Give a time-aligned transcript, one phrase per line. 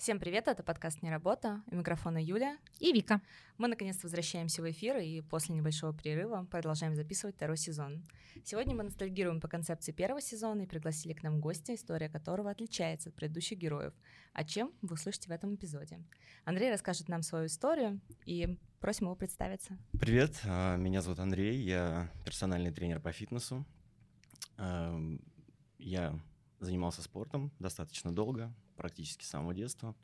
[0.00, 3.20] Всем привет, это подкаст «Не работа», у микрофона Юля и Вика.
[3.58, 8.02] Мы наконец-то возвращаемся в эфир и после небольшого перерыва продолжаем записывать второй сезон.
[8.42, 13.10] Сегодня мы ностальгируем по концепции первого сезона и пригласили к нам гостя, история которого отличается
[13.10, 13.92] от предыдущих героев.
[14.32, 16.02] А чем вы услышите в этом эпизоде?
[16.46, 19.76] Андрей расскажет нам свою историю и просим его представиться.
[20.00, 23.66] Привет, а, меня зовут Андрей, я персональный тренер по фитнесу.
[24.56, 26.18] Я
[26.58, 29.94] занимался спортом достаточно долго, практически с самого детства.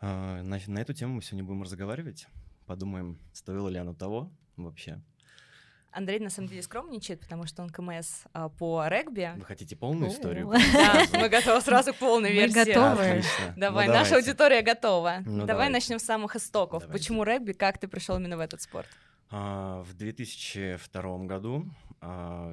[0.00, 2.26] А, на, на эту тему мы сегодня будем разговаривать.
[2.64, 5.02] Подумаем, стоило ли оно того вообще.
[5.92, 9.30] Андрей на самом деле скромничает, потому что он КМС а, по регби.
[9.36, 10.50] Вы хотите полную историю?
[10.72, 12.58] Да, мы готовы сразу к полной версии.
[12.58, 13.22] Мы готовы.
[13.56, 15.18] Давай, ну, наша аудитория готова.
[15.26, 16.88] Ну, Давай начнем с самых истоков.
[16.88, 17.52] Почему регби?
[17.52, 18.88] Как ты пришел именно в этот спорт?
[19.30, 21.66] А, в 2002 году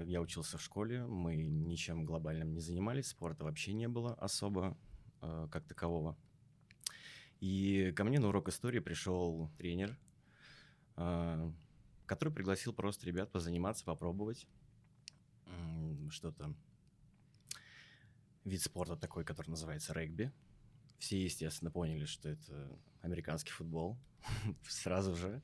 [0.06, 4.78] я учился в школе, мы ничем глобальным не занимались, спорта вообще не было особо
[5.22, 6.18] а, как такового.
[7.40, 9.98] И ко мне на урок истории пришел тренер,
[10.96, 11.52] а,
[12.06, 14.48] который пригласил просто ребят позаниматься, попробовать
[16.10, 16.54] что-то.
[18.44, 20.32] Вид спорта такой, который называется регби.
[20.98, 23.98] Все, естественно, поняли, что это американский футбол.
[24.68, 25.42] Сразу же,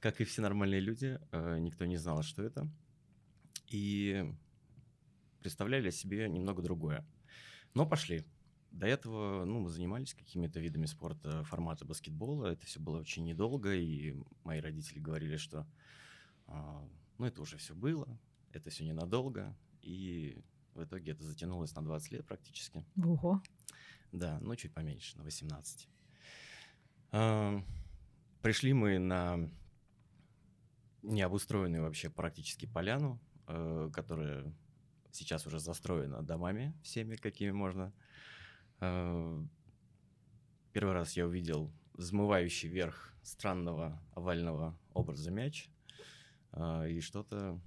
[0.00, 2.68] как и все нормальные люди, никто не знал, что это
[3.72, 4.32] и
[5.40, 7.04] представляли себе немного другое.
[7.74, 8.24] Но пошли.
[8.70, 12.46] До этого ну, мы занимались какими-то видами спорта формата баскетбола.
[12.46, 15.66] Это все было очень недолго, и мои родители говорили, что
[16.46, 18.18] а, ну, это уже все было,
[18.52, 19.54] это все ненадолго.
[19.82, 20.42] И
[20.74, 22.84] в итоге это затянулось на 20 лет практически.
[22.96, 23.42] Ого.
[24.10, 25.88] Да, ну чуть поменьше, на 18.
[27.12, 27.62] А,
[28.40, 29.50] пришли мы на
[31.02, 33.20] необустроенную вообще практически поляну,
[33.92, 34.54] которая
[35.12, 37.92] сейчас уже застроена домами всеми, какими можно.
[38.80, 39.44] Э,
[40.72, 45.68] первый раз я увидел взмывающий вверх странного овального образа мяч,
[46.52, 47.60] э, и что-то...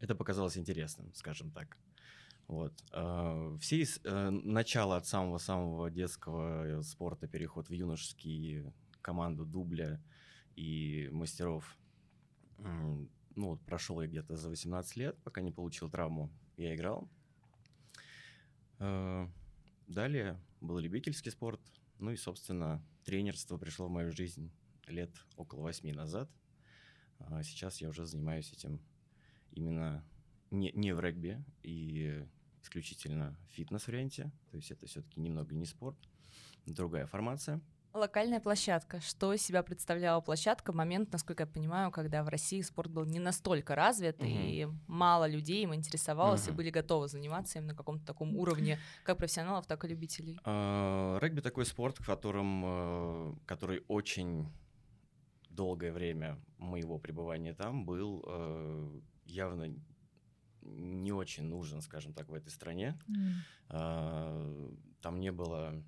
[0.00, 1.76] Это показалось интересным, скажем так.
[2.46, 2.72] Вот.
[3.60, 10.00] Все из, начало от самого-самого детского спорта, переход в юношеские команду дубля
[10.54, 11.76] и мастеров
[13.38, 17.08] ну, вот прошел я где-то за 18 лет, пока не получил травму, я играл.
[18.80, 19.28] Э,
[19.86, 21.60] далее был любительский спорт,
[21.98, 24.50] ну и, собственно, тренерство пришло в мою жизнь
[24.88, 26.28] лет около восьми назад.
[27.20, 28.80] А сейчас я уже занимаюсь этим
[29.52, 30.04] именно
[30.50, 32.26] не, не в регби и
[32.62, 34.32] исключительно в фитнес-варианте.
[34.50, 35.96] То есть это все-таки немного не спорт,
[36.66, 37.60] другая формация–
[37.94, 39.00] Локальная площадка.
[39.00, 43.04] Что из себя представляла площадка в момент, насколько я понимаю, когда в России спорт был
[43.04, 44.28] не настолько развит, uh-huh.
[44.28, 46.52] и мало людей им интересовалось uh-huh.
[46.52, 50.38] и были готовы заниматься им на каком-то таком уровне, как профессионалов, так и любителей?
[50.44, 54.48] Uh, регби такой спорт, в котором, uh, который очень
[55.50, 59.74] долгое время моего пребывания там был uh, явно
[60.62, 62.98] не очень нужен, скажем так, в этой стране.
[63.70, 64.76] Mm.
[65.00, 65.82] Там не было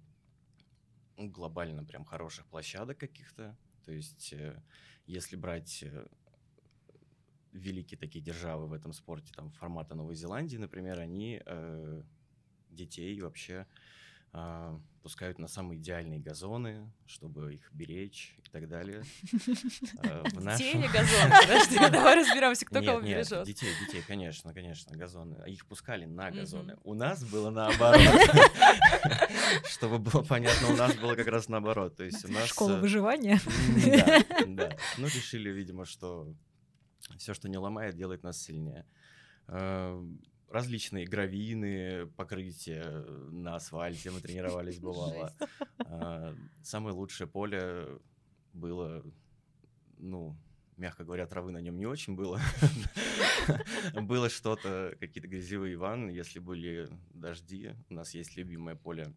[1.20, 3.56] ну, глобально прям хороших площадок каких-то.
[3.84, 4.62] То есть, э,
[5.06, 6.06] если брать э,
[7.52, 12.02] великие такие державы в этом спорте, там формата Новой Зеландии, например, они э,
[12.70, 13.66] детей вообще
[15.02, 19.02] пускают на самые идеальные газоны, чтобы их беречь и так далее.
[20.02, 21.34] Э, детей или газоны?
[21.40, 23.46] Подожди, давай разберемся, кто кого бережет.
[23.46, 25.42] детей, детей, конечно, конечно, газоны.
[25.48, 26.76] Их пускали на газоны.
[26.84, 28.00] У нас было наоборот.
[29.64, 31.96] Чтобы было понятно, у нас было как раз наоборот.
[31.96, 32.46] То есть у нас...
[32.46, 33.40] Школа э, выживания.
[33.96, 34.76] Да, да.
[34.98, 36.32] Ну, решили, видимо, что
[37.16, 38.86] все, что не ломает, делает нас сильнее
[40.50, 42.84] различные гравийные покрытия
[43.30, 45.32] на асфальте, мы тренировались, бывало.
[45.78, 47.86] А, самое лучшее поле
[48.52, 49.02] было,
[49.98, 50.36] ну,
[50.76, 52.40] мягко говоря, травы на нем не очень было.
[53.94, 57.74] Было что-то, какие-то грязевые ванны, если были дожди.
[57.88, 59.12] У нас есть любимое поле,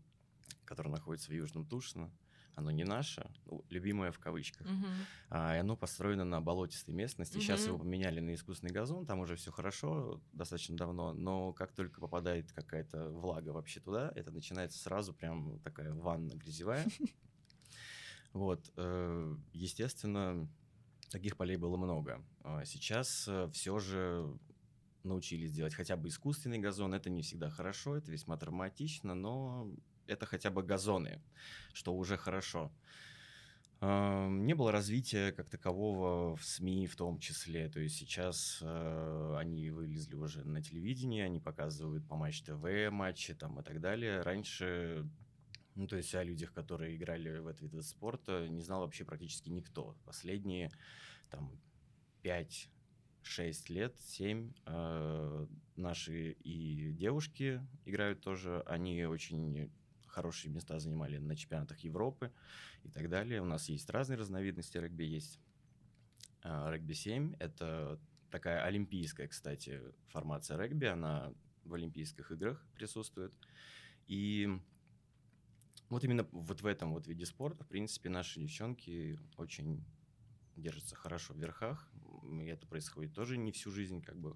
[0.65, 2.09] которое находится в Южном Тушино
[2.55, 4.87] оно не наше, ну, любимое в кавычках, uh-huh.
[5.29, 7.37] а, и оно построено на болотистой местности.
[7.37, 7.41] Uh-huh.
[7.41, 11.99] Сейчас его поменяли на искусственный газон, там уже все хорошо, достаточно давно, но как только
[11.99, 16.85] попадает какая-то влага вообще туда, это начинается сразу прям такая ванна грязевая.
[18.33, 20.49] Вот, э, естественно,
[21.11, 22.19] таких полей было много.
[22.41, 24.27] А сейчас э, все же
[25.03, 26.93] научились делать хотя бы искусственный газон.
[26.93, 29.69] Это не всегда хорошо, это весьма травматично, но
[30.07, 31.21] это хотя бы газоны,
[31.73, 32.71] что уже хорошо.
[33.81, 37.67] Не было развития как такового в СМИ в том числе.
[37.67, 43.33] То есть сейчас э, они вылезли уже на телевидении, они показывают по Матч ТВ матчи
[43.33, 44.21] там и так далее.
[44.21, 45.05] Раньше
[45.75, 49.49] Ну, то есть о людях, которые играли в этот вид спорта, не знал вообще практически
[49.49, 49.97] никто.
[50.05, 50.71] Последние
[51.29, 51.51] там
[52.21, 52.69] 5
[53.23, 58.61] 6 лет, 7 э, наши и девушки играют тоже.
[58.65, 59.71] Они очень
[60.13, 62.31] хорошие места занимали на чемпионатах Европы
[62.83, 63.41] и так далее.
[63.41, 65.03] У нас есть разные разновидности регби.
[65.03, 65.39] Есть
[66.43, 67.35] э, регби-7.
[67.39, 67.99] Это
[68.29, 70.85] такая олимпийская, кстати, формация регби.
[70.85, 71.33] Она
[71.63, 73.33] в Олимпийских играх присутствует.
[74.07, 74.49] И
[75.89, 79.83] вот именно вот в этом вот виде спорта, в принципе, наши девчонки очень
[80.55, 81.89] держатся хорошо в верхах.
[82.31, 84.35] И это происходит тоже не всю жизнь, как бы.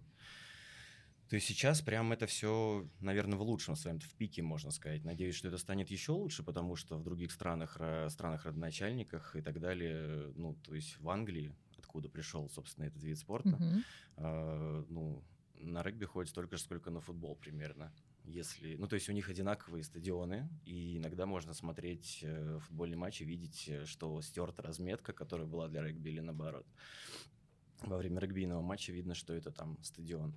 [1.29, 5.03] То есть сейчас прям это все, наверное, в лучшем своем, в пике, можно сказать.
[5.03, 7.79] Надеюсь, что это станет еще лучше, потому что в других странах,
[8.09, 13.17] странах родоначальниках и так далее, ну, то есть в Англии, откуда пришел, собственно, этот вид
[13.17, 13.83] спорта, uh-huh.
[14.17, 15.23] э, ну,
[15.55, 17.93] на регби ходит столько же, сколько на футбол примерно.
[18.23, 23.21] Если, ну, то есть у них одинаковые стадионы, и иногда можно смотреть э, футбольный матч
[23.21, 26.65] и видеть, э, что стерта разметка, которая была для регби или наоборот.
[27.81, 30.31] Во время регбийного матча видно, что это там стадион.
[30.31, 30.35] Э,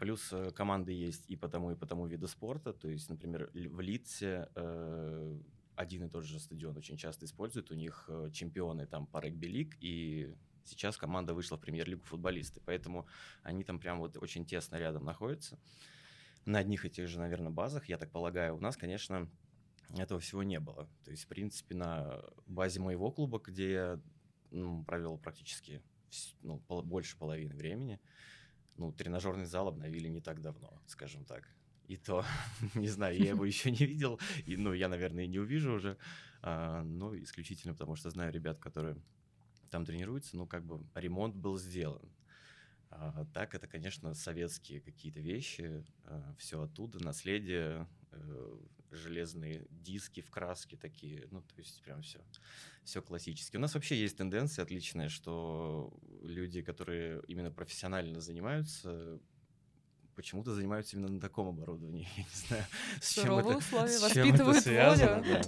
[0.00, 2.72] плюс э, команды есть и по тому, и по тому виду спорта.
[2.72, 5.38] То есть, например, в Литсе э,
[5.74, 7.70] один и тот же стадион очень часто используют.
[7.70, 10.34] У них э, чемпионы там по регби-лиг, и
[10.64, 12.60] сейчас команда вышла в премьер-лигу футболисты.
[12.64, 13.06] Поэтому
[13.42, 15.58] они там прям вот очень тесно рядом находятся
[16.46, 19.28] на одних и тех же, наверное, базах, я так полагаю, у нас, конечно,
[19.98, 20.88] этого всего не было.
[21.04, 24.00] То есть, в принципе, на базе моего клуба, где я
[24.52, 25.82] ну, провел практически
[26.42, 28.00] ну, пол, больше половины времени,
[28.78, 31.48] ну, тренажерный зал обновили не так давно, скажем так.
[31.88, 32.24] И то,
[32.74, 35.96] не знаю, я его еще не видел, и, ну, я, наверное, и не увижу уже,
[36.42, 38.96] а, но исключительно потому, что знаю ребят, которые
[39.70, 42.10] там тренируются, ну, как бы ремонт был сделан.
[42.90, 47.86] А, так, это, конечно, советские какие-то вещи, а, все оттуда, наследие,
[48.18, 48.56] э,
[48.90, 52.20] железные диски в краске такие, ну, то есть прям все,
[52.84, 53.56] все классически.
[53.56, 55.92] У нас вообще есть тенденция отличная, что
[56.22, 59.20] люди, которые именно профессионально занимаются,
[60.14, 62.08] почему-то занимаются именно на таком оборудовании.
[62.16, 62.64] Я не знаю,
[63.00, 65.22] с чем это, с чем это связано.
[65.22, 65.42] Да.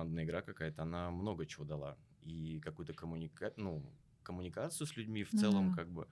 [0.00, 1.98] командная игра какая-то, она много чего дала.
[2.22, 3.52] И какую-то коммуника...
[3.56, 3.82] ну,
[4.30, 5.76] коммуникацию с людьми в целом, mm-hmm.
[5.76, 6.06] как бы,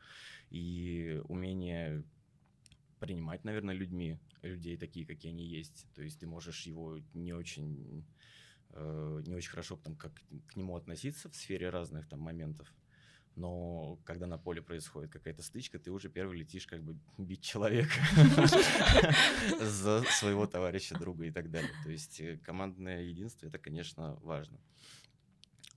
[0.50, 2.02] и умение
[2.98, 5.86] принимать, наверное, людьми, людей такие, какие они есть.
[5.94, 8.04] То есть ты можешь его не очень,
[8.70, 10.12] э, не очень хорошо там, как
[10.48, 12.74] к нему относиться в сфере разных там моментов
[13.38, 17.92] но когда на поле происходит какая-то стычка, ты уже первый летишь как бы бить человека
[19.60, 21.70] за своего товарища, друга и так далее.
[21.84, 24.58] То есть э, командное единство это, конечно, важно.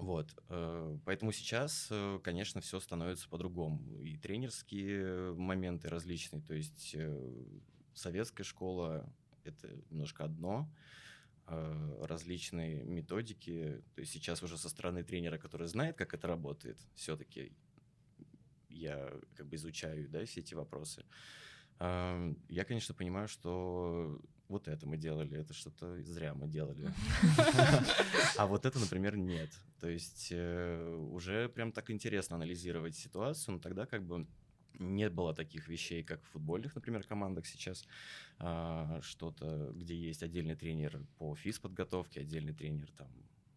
[0.02, 4.00] Вот, э, поэтому сейчас, э, конечно, все становится по-другому.
[4.02, 6.96] И тренерские моменты различные, то есть
[7.94, 9.12] советская школа
[9.44, 10.70] это немножко одно,
[11.54, 13.84] Э, различные методики.
[13.96, 17.52] То есть сейчас уже со стороны тренера, который знает, как это работает, все-таки
[18.70, 21.04] я как бы изучаю да, все эти вопросы.
[21.80, 26.94] Я, конечно, понимаю, что вот это мы делали, это что-то зря мы делали.
[28.38, 29.50] А вот это, например, нет.
[29.80, 34.28] То есть э, уже прям так интересно анализировать ситуацию, но тогда как бы
[34.80, 37.86] не было таких вещей, как в футбольных, например, командах сейчас.
[38.40, 43.08] А, что-то, где есть отдельный тренер по физподготовке, отдельный тренер там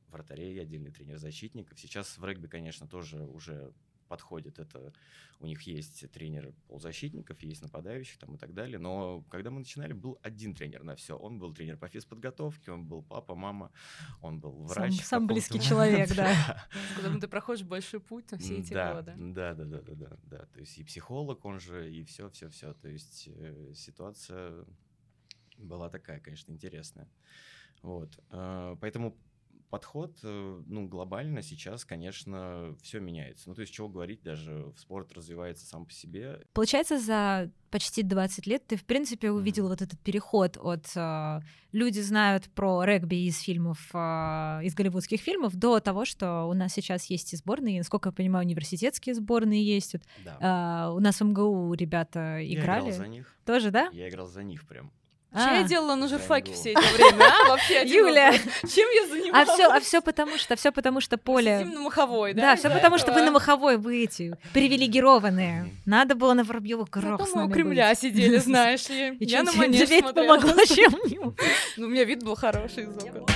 [0.09, 1.79] вратарей, отдельный тренер защитников.
[1.79, 3.73] Сейчас в регби, конечно, тоже уже
[4.05, 4.59] подходит.
[4.59, 4.93] Это
[5.41, 8.79] у них есть тренер полузащитников, есть нападающих там и так далее.
[8.79, 11.17] Но когда мы начинали, был один тренер на все.
[11.17, 13.71] Он был тренер по физподготовке, он был папа, мама,
[14.21, 14.97] он был врач.
[14.97, 16.67] Сам, сам близкий человек, да.
[16.93, 19.15] С которым ты проходишь большой путь на все эти годы.
[19.17, 20.47] Да, да, да, да, да, да.
[20.47, 22.75] То есть и психолог, он же, и все, все, все.
[22.75, 24.65] То есть э, ситуация
[25.59, 27.09] была такая, конечно, интересная.
[27.83, 28.19] Вот.
[28.31, 29.17] Э, поэтому
[29.71, 33.49] подход, э, ну, глобально сейчас, конечно, все меняется.
[33.49, 36.41] Ну, то есть, чего говорить, даже в спорт развивается сам по себе.
[36.53, 39.69] Получается, за почти 20 лет ты, в принципе, увидел mm-hmm.
[39.69, 41.41] вот этот переход от э,
[41.73, 43.99] люди знают про регби из фильмов, э,
[44.63, 48.47] из голливудских фильмов, до того, что у нас сейчас есть и сборные, насколько я понимаю,
[48.47, 49.97] университетские сборные есть.
[50.25, 50.89] Да.
[50.89, 52.85] Э, у нас в МГУ ребята играли.
[52.85, 53.37] Я играл за них.
[53.45, 53.89] Тоже, да?
[53.93, 54.93] Я играл за них прям.
[55.35, 57.49] Что я делала на журфаке все это время, а?
[57.49, 59.49] Вообще, Юля, чем я занималась?
[59.49, 61.59] А все, а все потому что, все потому что поле.
[61.59, 62.43] Сидим на маховой, да?
[62.43, 65.75] Да, все потому что вы на маховой, вы эти привилегированные.
[65.87, 69.17] Надо было на Воробьеву горох мы у Кремля сидели, знаешь ли.
[69.19, 70.95] Я на манеж помогла чем
[71.77, 73.27] Ну, у меня вид был хороший из окон.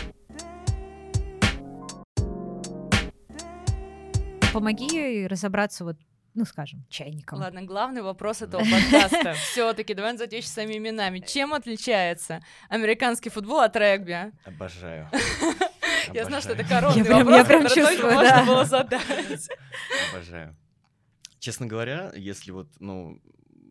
[4.53, 5.97] Помоги разобраться вот
[6.39, 7.41] ну, скажем, чайником.
[7.41, 9.33] Ладно, главный вопрос этого подкаста.
[9.51, 11.19] Все-таки давай назовем своими именами.
[11.19, 14.33] Чем отличается американский футбол от регби?
[14.45, 15.11] Обожаю.
[16.15, 19.49] Я знаю, что это прям- вопрос, я прям который только чувствую, можно было задать.
[20.13, 20.57] Обожаю.
[21.41, 23.21] Честно говоря, если вот, ну,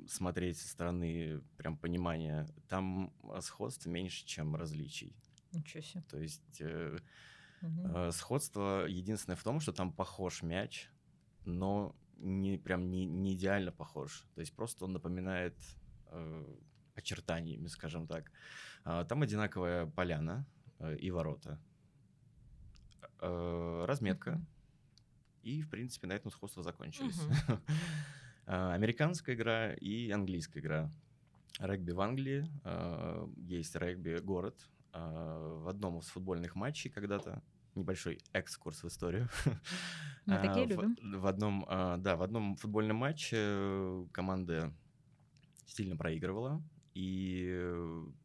[0.08, 5.16] смотреть со стороны прям понимания, там сходств меньше, чем различий.
[5.54, 6.04] Ничего себе.
[6.10, 6.98] То есть э,
[7.62, 7.96] Мгм.
[7.96, 10.90] э, сходство единственное в том, что там похож мяч,
[11.46, 14.26] но не прям не, не идеально похож.
[14.36, 15.56] То есть просто он напоминает
[16.12, 16.56] э,
[16.96, 18.32] очертаниями, скажем так.
[18.84, 20.46] А, Там одинаковая поляна
[20.80, 21.60] э, и ворота.
[23.22, 24.42] Э, Разметка.
[25.44, 27.20] И, в принципе, на этом сходства закончились.
[28.50, 30.90] А, Американская игра и английская игра.
[31.60, 32.48] Регби в Англии.
[32.64, 34.56] а, Есть регби-город.
[34.94, 37.44] А, В одном из футбольных матчей когда-то
[37.78, 39.30] небольшой экскурс в историю.
[40.26, 40.98] Мы А, такие в- любим.
[41.20, 44.74] В одном, а, да, в одном футбольном матче команда
[45.66, 46.62] сильно проигрывала,
[46.94, 47.64] и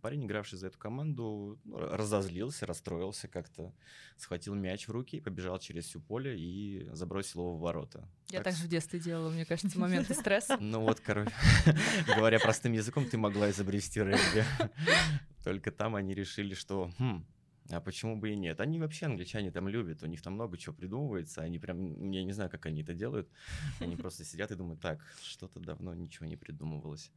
[0.00, 3.75] парень, игравший за эту команду, ну, ра- разозлился, расстроился как-то,
[4.16, 8.09] схватил мяч в руки, побежал через всю поле и забросил его в ворота.
[8.30, 10.56] Я Так так же в детстве делала, мне кажется, моменты стресса.
[10.59, 11.32] ну вот, короче,
[12.16, 14.42] говоря простым языком, ты могла изобрести регби.
[15.44, 17.26] Только там они решили, что «Хм,
[17.73, 18.61] а почему бы и нет?
[18.61, 22.33] Они вообще, англичане, там любят, у них там много чего придумывается, они прям, я не
[22.33, 23.29] знаю, как они это делают,
[23.81, 27.11] они просто сидят и думают, так, что-то давно ничего не придумывалось.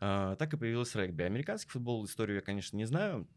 [0.00, 1.22] А, Так и появился регби.
[1.22, 3.28] Американский футбол, историю я, конечно, не знаю.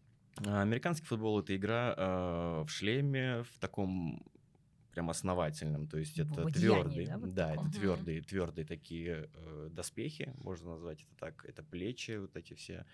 [0.45, 4.23] А, Американский футбол— это игра а, в шлеме, в таком
[4.95, 10.33] прям основательном, то есть это твердые, да, вот да, это твердые, твердые такие э, доспехи,
[10.37, 12.85] можно назвать это так, это плечи вот эти все,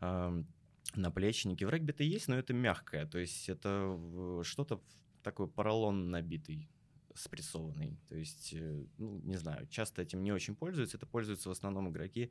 [0.00, 0.48] ам,
[0.94, 1.64] наплечники.
[1.64, 3.98] В регби-то есть, но это мягкое, то есть это
[4.42, 4.80] что-то
[5.22, 6.68] такой поролон набитый,
[7.14, 7.98] спрессованный.
[8.08, 10.96] То есть, э, ну, не знаю, часто этим не очень пользуются.
[10.96, 12.30] Это пользуются в основном игроки,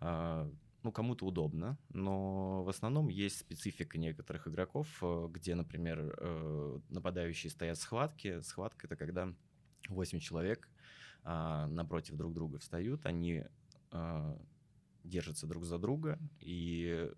[0.00, 0.50] а,
[0.82, 7.50] ну, кому-то удобно, но в основном есть специфика некоторых игроков, э, где, например, э, нападающие
[7.50, 8.42] стоят в схватке.
[8.42, 9.32] Схватка— это когда
[9.88, 10.68] 8 человек
[11.24, 13.44] а, напротив друг друга встают, они
[13.90, 14.36] а,
[15.04, 17.10] держатся друг за друга, и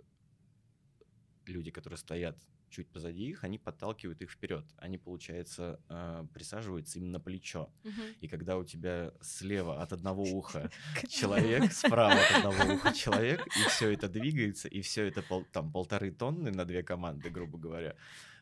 [1.48, 2.36] люди, которые стоят
[2.74, 4.64] чуть позади их, они подталкивают их вперед.
[4.78, 7.72] Они, получается, а, присаживаются им на плечо.
[8.20, 10.70] И когда у тебя слева от одного уха
[11.08, 15.70] человек, справа от одного уха человек, и все это двигается, и все это пол- там
[15.70, 17.96] полторы тонны на две команды, грубо говоря.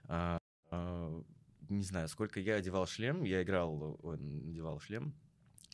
[0.04, 0.38] А,
[0.71, 1.23] а,
[1.68, 5.14] не знаю, сколько я одевал шлем, я играл, ой, надевал шлем,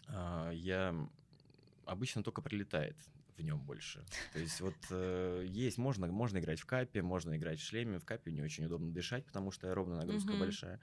[0.09, 0.95] а, я
[1.85, 2.97] обычно только прилетает
[3.39, 4.05] в нем больше.
[4.33, 8.05] То есть вот э, есть, можно, можно играть в капе, можно играть в шлеме, в
[8.05, 10.41] капе не очень удобно дышать, потому что аэробная нагрузка Мгм.
[10.41, 10.81] большая.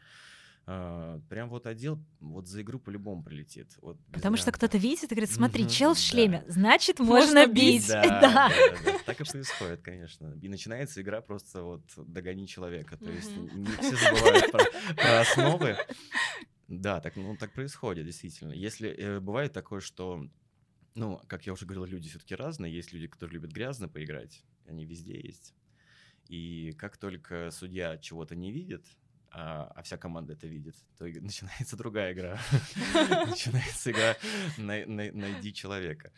[0.67, 3.77] А, прям вот одел, вот за игру по-любому прилетит.
[3.83, 4.55] Вот Потому что вариантов.
[4.55, 6.01] кто-то видит и говорит, смотри, Мгм, чел в да.
[6.01, 7.81] шлеме, значит, Можно можно бить.
[7.83, 7.87] бить.
[7.87, 8.49] Да, Да.
[8.49, 8.99] да, да, да.
[9.05, 10.35] Так и происходит, конечно.
[10.41, 12.97] И начинается игра просто вот догони человека.
[12.97, 14.63] То есть не все забывают про,
[14.95, 15.77] про основы.
[16.67, 18.51] Да, так, ну, так происходит, действительно.
[18.51, 20.27] Если э, бывает такое, что,
[20.95, 22.73] ну, как я уже говорил, люди все-таки разные.
[22.73, 25.53] Есть люди, которые любят грязно поиграть, они везде есть.
[26.27, 28.85] И как только судья чего-то не видит,
[29.29, 32.39] а, а вся команда это видит, то начинается другая игра.
[33.27, 34.15] Начинается игра
[34.57, 36.11] «Най- най- «Найди человека».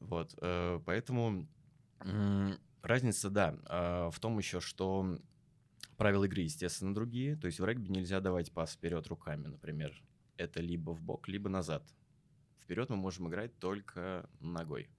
[0.00, 1.48] Вот, э, поэтому
[2.82, 5.18] разница, да, а, в том еще, что
[5.96, 7.36] правила игры, естественно, другие.
[7.36, 10.00] То есть в регби нельзя давать пас вперед руками, например.
[10.36, 11.82] Это либо в бок, либо назад.
[12.68, 14.90] Вперед мы можем играть только ногой.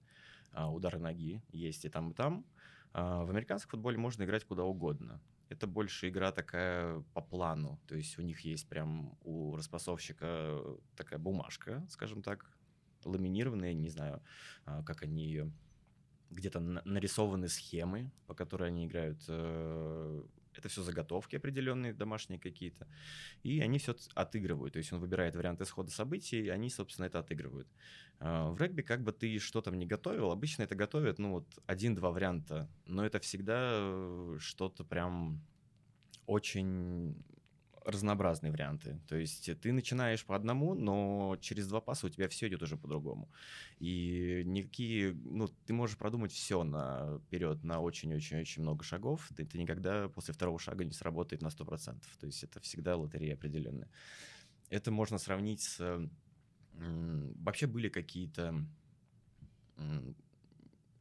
[0.50, 2.44] А, удары ноги есть и там, и там.
[2.92, 5.22] А, в американском футболе можно играть куда угодно.
[5.50, 7.78] Это больше игра такая по плану.
[7.86, 10.60] То есть у них есть прям у распасовщика
[10.96, 12.50] такая бумажка, скажем так,
[13.04, 14.20] ламинированная, не знаю,
[14.64, 15.52] а, как они ее
[16.30, 19.22] где-то на- нарисованы схемы, по которой они играют.
[19.28, 20.24] э,
[20.60, 22.86] Это все заготовки определенные, домашние какие-то.
[23.42, 24.74] И они все отыгрывают.
[24.74, 27.68] То есть он выбирает вариант исхода событий, и они, собственно, это отыгрывают.
[28.18, 31.46] А, В регби, как бы ты что там не готовил, обычно это готовят, ну, вот
[31.66, 32.68] один-два варианта.
[32.86, 35.40] Но это всегда э, что-то прям
[36.26, 37.16] очень
[37.84, 39.00] разнообразные варианты.
[39.08, 42.76] То есть ты начинаешь по одному, но через два паса у тебя все идет уже
[42.76, 43.30] по-другому.
[43.78, 49.28] И никакие, ну, ты можешь продумать все наперед на очень-очень-очень много шагов.
[49.36, 52.02] Ты, ты никогда после второго шага не сработает на 100%.
[52.18, 53.88] То есть это всегда лотерея определенная.
[54.68, 56.08] Это можно сравнить с...
[56.72, 58.64] Вообще были какие-то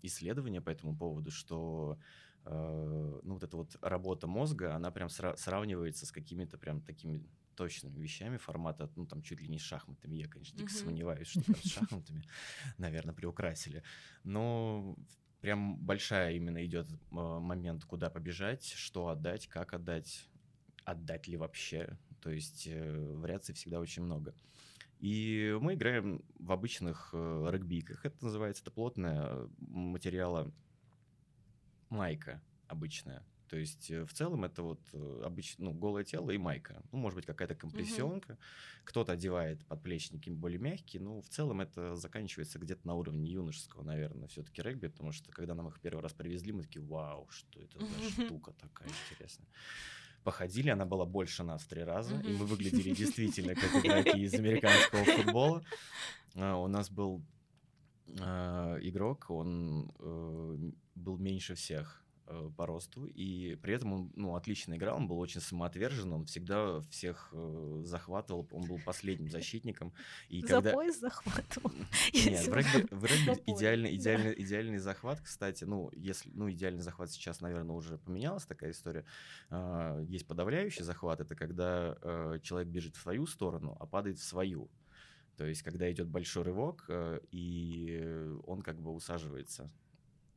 [0.02, 5.36] исследования по этому поводу, что э, ну, вот эта вот работа мозга, она прям сра-
[5.38, 7.24] сравнивается с какими-то прям такими
[7.56, 10.16] точными вещами формата, ну, там, чуть ли не шахматами.
[10.16, 10.78] Я, конечно, дико Мгм.
[10.80, 12.24] сомневаюсь, что там с шахматами,
[12.78, 13.84] наверное, приукрасили.
[14.24, 14.96] Но
[15.42, 20.30] прям большая именно идет э, момент, куда побежать, что отдать, как отдать,
[20.86, 21.98] отдать ли вообще.
[22.22, 24.34] То есть э, вариаций всегда очень много.
[25.00, 28.06] И мы играем в обычных э, регбиках.
[28.06, 30.52] Это называется, это плотная материала
[31.90, 33.26] майка обычная.
[33.50, 34.80] То есть э, в целом это вот
[35.24, 36.84] обычно ну, голое тело и майка.
[36.92, 38.38] Ну, может быть, какая-то компрессионка.
[38.84, 41.02] Кто-то одевает подплечники более мягкие.
[41.02, 44.88] Ну, в целом это заканчивается где-то на уровне юношеского, наверное, все-таки регби.
[44.88, 48.54] Потому что когда нам их первый раз привезли, мы такие, вау, что это за штука
[48.54, 49.48] такая интересная.
[50.24, 54.34] Походили, она была больше нас в три раза, и мы выглядели действительно как игроки из
[54.36, 55.64] американского футбола.
[56.36, 57.24] А, у нас был
[58.20, 64.36] а, игрок, он э, был меньше всех э, по росту, и при этом он ну,
[64.36, 69.94] отлично играл, он был очень самоотвержен, он всегда всех э, захватывал, он был последним защитником.
[70.28, 70.74] И За когда...
[70.74, 71.72] пояс захватывал.
[72.14, 73.96] Нет, в регби, в регби За пояс, идеальный, да.
[73.96, 79.06] идеальный, идеальный захват, кстати, ну, если, ну, идеальный захват сейчас, наверное, уже поменялась такая история.
[79.50, 84.24] А, Есть подавляющий захват, это когда э, человек бежит в свою сторону, а падает в
[84.24, 84.70] свою.
[85.40, 89.72] То есть, когда идет большой рывок, э, и он как бы усаживается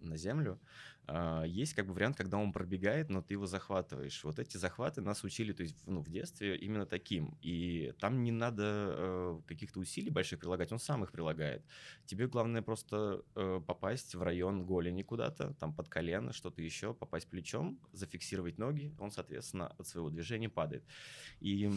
[0.04, 0.60] на землю.
[1.06, 4.22] А, Есть как бы вариант, когда он пробегает, но ты его захватываешь.
[4.24, 7.36] Вот эти захваты нас учили, то есть ну, в детстве именно таким.
[7.42, 11.64] И там не надо э, каких-то усилий больших прилагать, он сам их прилагает.
[12.06, 17.28] Тебе главное просто э, попасть в район голени куда-то, там под колено, что-то еще, попасть
[17.28, 20.84] плечом, зафиксировать ноги, он, соответственно, от своего движения падает.
[21.40, 21.70] И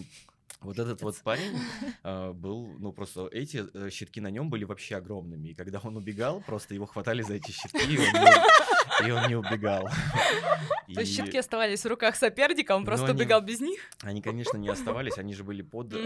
[0.62, 1.57] вот этот вот парень
[2.03, 5.98] э, был, ну просто эти э, щитки на нем были вообще огромными, и когда он
[5.98, 8.75] убегал, просто его хватали за эти щитки, и он не,
[9.05, 9.87] и он не убегал.
[10.93, 13.79] То есть щитки оставались в руках соперника, он просто убегал без них?
[14.01, 16.00] Они, конечно, не оставались, они же были под но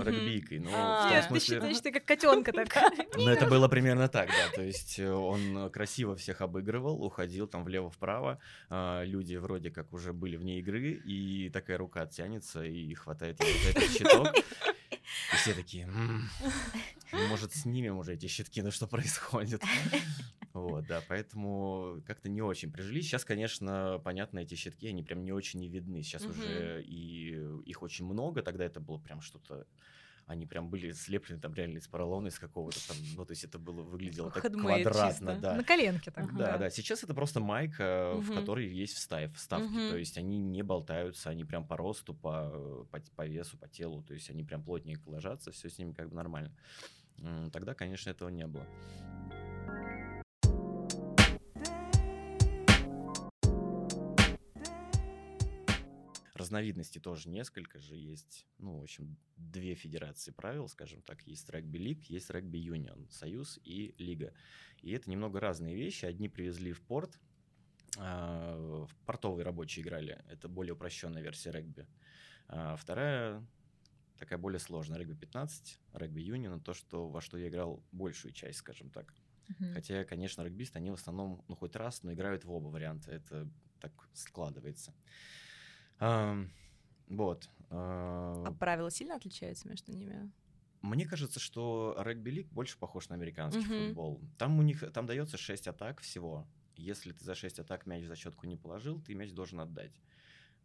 [0.74, 1.56] А, в том Нет, ты смысле...
[1.56, 2.90] считаешь, ты как котенка такая.
[3.18, 4.56] Ну, это было примерно так, да.
[4.56, 8.40] То есть э, он красиво всех обыгрывал, уходил там влево-вправо.
[8.70, 13.50] а, Люди вроде как уже были вне игры, и такая рука тянется и хватает его
[13.64, 14.28] за этот щиток.
[15.34, 16.30] И все такие, «М,
[17.12, 19.64] может, снимем уже эти щитки, ну что происходит?
[20.54, 23.06] Вот, да, поэтому как-то не очень прижились.
[23.06, 26.02] Сейчас, конечно, понятно, эти щитки, они прям не очень не видны.
[26.02, 26.30] Сейчас Мгм.
[26.30, 29.68] уже и их очень много, тогда это было прям что-то
[30.26, 33.60] они прям были слеплены там реально из поролона, из какого-то там, ну, то есть это
[33.60, 35.36] было, выглядело так квадратно, чисто.
[35.36, 35.58] да.
[35.58, 36.34] На коленке так.
[36.34, 36.34] Ага.
[36.36, 38.32] Да, да, сейчас это просто майка, в Мгм.
[38.32, 39.88] которой есть встав, вставки, Мгм.
[39.88, 44.04] то есть они не болтаются, они прям по росту, по, по, по весу, по телу,
[44.04, 46.56] то есть они прям плотненько ложатся, все с ними как бы нормально.
[47.52, 48.66] Тогда, конечно, этого не было.
[56.34, 58.48] Разновидностей тоже несколько же есть.
[58.60, 61.22] Ну, в общем, две федерации правил, скажем так.
[61.28, 64.34] Есть регби-лиг, есть регби-юнион, союз и лига.
[64.82, 66.06] И это немного разные вещи.
[66.06, 67.20] Одни привезли в порт,
[67.98, 70.24] а, в портовые рабочие играли.
[70.30, 71.86] Это более упрощенная версия регби.
[72.48, 73.46] А вторая
[74.20, 75.00] такая более сложная.
[75.00, 79.14] Регби 15, регби юнион, то, что, во что я играл большую часть, скажем так.
[79.48, 79.74] Мгм.
[79.74, 83.12] Хотя, конечно, регбисты, они в основном, ну, хоть раз, но играют в оба варианта.
[83.12, 84.94] Это так складывается.
[86.00, 87.50] Вот.
[87.72, 90.32] а, А правила сильно отличаются между ними?
[90.82, 93.88] Мне кажется, что регби-лиг больше похож на американский Мгм.
[93.88, 94.22] футбол.
[94.38, 96.48] Там у них там дается 6 атак всего.
[96.76, 100.00] Если ты за 6 атак мяч в зачетку не положил, ты мяч должен отдать.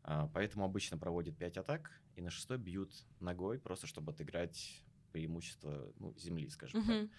[0.06, 5.92] А, Поэтому обычно проводят 5 атак, и на шестой бьют ногой, просто чтобы отыграть преимущество
[5.98, 6.90] ну, земли, скажем так.
[6.96, 7.10] Мгм.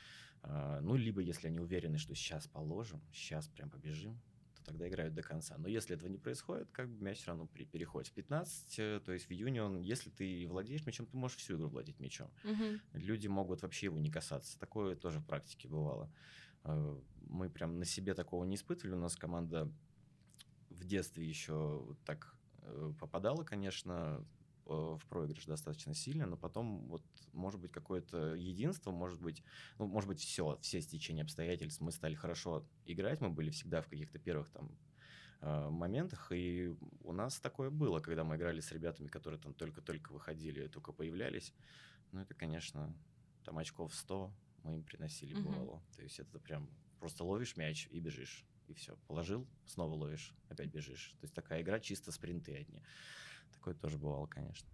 [0.44, 4.22] А, Ну, либо если они уверены, что сейчас положим, сейчас прям побежим,
[4.56, 5.58] то тогда играют до конца.
[5.58, 9.02] Но если этого не происходит, как бы мяч все равно при- переходит в 15, э,
[9.04, 12.80] то есть в юнион, если ты владеешь мячом, ты можешь всю игру владеть мячом Мгм.
[12.94, 14.60] люди могут вообще его не касаться.
[14.60, 16.12] Такое тоже в практике бывало.
[16.64, 18.94] Э, Мы прям на себе такого не испытывали.
[18.96, 19.72] У нас команда
[20.70, 22.35] в детстве еще вот так
[23.00, 24.26] попадала, конечно,
[24.66, 29.44] э, в проигрыш достаточно сильно, но потом вот может быть какое-то единство, может быть,
[29.78, 33.88] ну, может быть все, все стечения обстоятельств, мы стали хорошо играть, мы были всегда в
[33.88, 34.72] каких-то первых там
[35.42, 40.12] э, моментах, и у нас такое было, когда мы играли с ребятами, которые там только-только
[40.12, 41.54] выходили, только появлялись,
[42.12, 42.96] ну, это, конечно,
[43.44, 45.82] там очков 100 мы им приносили, бывало.
[45.96, 48.46] То есть это прям просто ловишь мяч и бежишь.
[48.68, 48.96] И все.
[49.08, 51.16] Положил, снова ловишь, опять бежишь.
[51.20, 52.82] То есть такая игра чисто спринты одни.
[53.54, 54.70] Такое тоже бывало, конечно.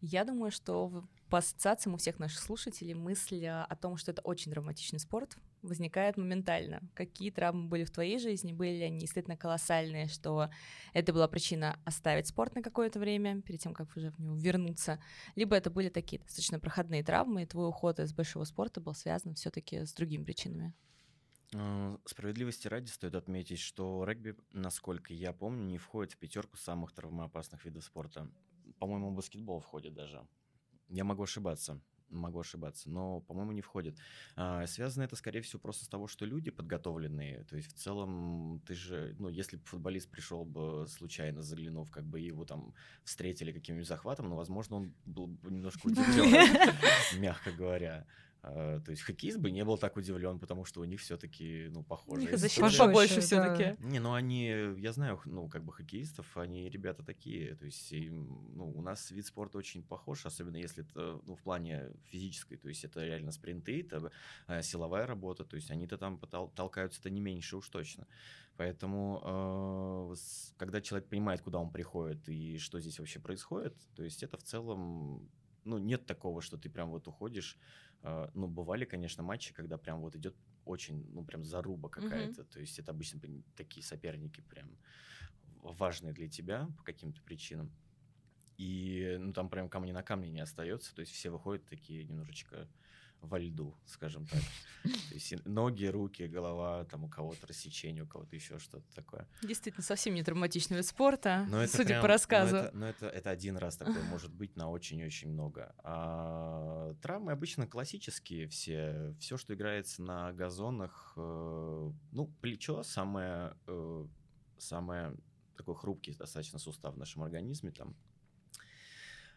[0.00, 4.22] Я думаю, что по ассоциациям у всех наших слушателей мысль а, о том, что это
[4.22, 6.82] очень драматичный спорт, возникает моментально.
[6.94, 8.52] Какие травмы были в твоей жизни?
[8.52, 10.50] Были ли они действительно колоссальные, что
[10.92, 15.00] это была причина оставить спорт на какое-то время, перед тем, как уже в него вернуться?
[15.34, 19.34] Либо это были такие достаточно проходные травмы, и твой уход из большого спорта был связан
[19.34, 20.74] все таки с другими причинами?
[21.52, 26.92] Э, справедливости ради стоит отметить, что регби, насколько я помню, не входит в пятерку самых
[26.92, 28.30] травмоопасных видов спорта.
[28.78, 30.26] По-моему, баскетбол входит даже.
[30.88, 31.80] Я могу ошибаться
[32.10, 33.96] могу ошибаться, но, по-моему, не входит.
[34.36, 37.44] А, связано это, скорее всего, просто с того, что люди подготовленные.
[37.44, 42.04] То есть, в целом, ты же, ну, если бы футболист пришел бы случайно, заглянув, как
[42.04, 46.74] бы его там встретили каким-нибудь захватом, ну, возможно, он был бы немножко удивлен,
[47.20, 48.06] мягко говоря.
[48.48, 51.82] А, то есть хоккеист бы не был так удивлен, потому что у них все-таки, ну,
[51.82, 52.16] похоже.
[52.16, 53.76] У них защита побольше все-таки.
[53.84, 54.46] Не, ну они,
[54.78, 57.56] я знаю, ну, как бы хоккеистов, они ребята такие.
[57.56, 61.42] То есть, им, ну, у нас вид спорта очень похож, особенно если это, ну, в
[61.42, 62.56] плане физической.
[62.56, 64.12] То есть, это реально спринты, это
[64.46, 65.44] э, силовая работа.
[65.44, 66.20] То есть, они-то там
[66.54, 68.06] толкаются-то не меньше уж точно.
[68.56, 70.16] Поэтому, э,
[70.56, 74.44] когда человек понимает, куда он приходит и что здесь вообще происходит, то есть, это в
[74.44, 75.28] целом,
[75.64, 80.00] ну, нет такого, что ты прям вот уходишь а, ну, бывали, конечно, матчи, когда прям
[80.00, 82.42] вот идет очень, ну, прям заруба какая-то.
[82.42, 82.52] Mm-hmm.
[82.52, 83.20] То есть это обычно
[83.56, 84.76] такие соперники прям
[85.62, 87.72] важные для тебя по каким-то причинам.
[88.58, 90.94] И, ну, там прям камни на камне не остается.
[90.94, 92.68] То есть все выходят такие немножечко
[93.26, 94.40] во льду, скажем так.
[94.82, 99.28] То есть ноги, руки, голова, там у кого-то рассечение, у кого-то еще что-то такое.
[99.42, 102.56] Действительно, совсем не травматичный вид спорта, но это судя прям, по рассказу.
[102.56, 105.74] Но, это, но это, это один раз такое может быть на очень-очень много.
[105.78, 109.14] А травмы обычно классические все.
[109.18, 114.06] Все, что играется на газонах, э, ну, плечо самое, э,
[114.58, 115.16] самое
[115.56, 117.96] такой хрупкий достаточно сустав в нашем организме, там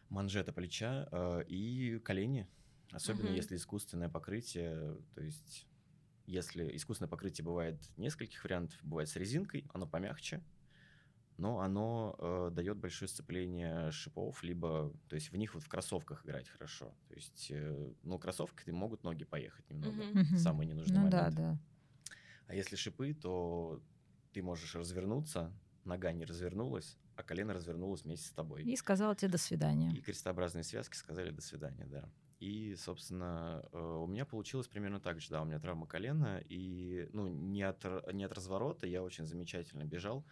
[0.09, 2.47] манжета плеча э, и колени
[2.91, 3.35] Особенно угу.
[3.35, 5.67] если искусственное покрытие, то есть
[6.25, 10.43] если искусственное покрытие бывает нескольких вариантов, бывает с резинкой, оно помягче,
[11.37, 16.25] но оно э, дает большое сцепление шипов, либо, то есть в них вот в кроссовках
[16.25, 16.93] играть хорошо.
[17.07, 21.11] То есть, э, ну, кроссовки могут ноги поехать немного, mm самый ненужный ну, момент.
[21.11, 21.57] Да, да.
[22.47, 23.81] А если шипы, то
[24.33, 25.53] ты можешь развернуться,
[25.85, 28.63] нога не развернулась, а колено развернулось вместе с тобой.
[28.63, 29.91] И сказала тебе до свидания.
[29.91, 32.09] И крестообразные связки сказали до свидания, да.
[32.39, 37.09] И, собственно, э, у меня получилось примерно так же, да, у меня травма колена, и,
[37.11, 40.25] ну, не от, не от разворота, я очень замечательно бежал,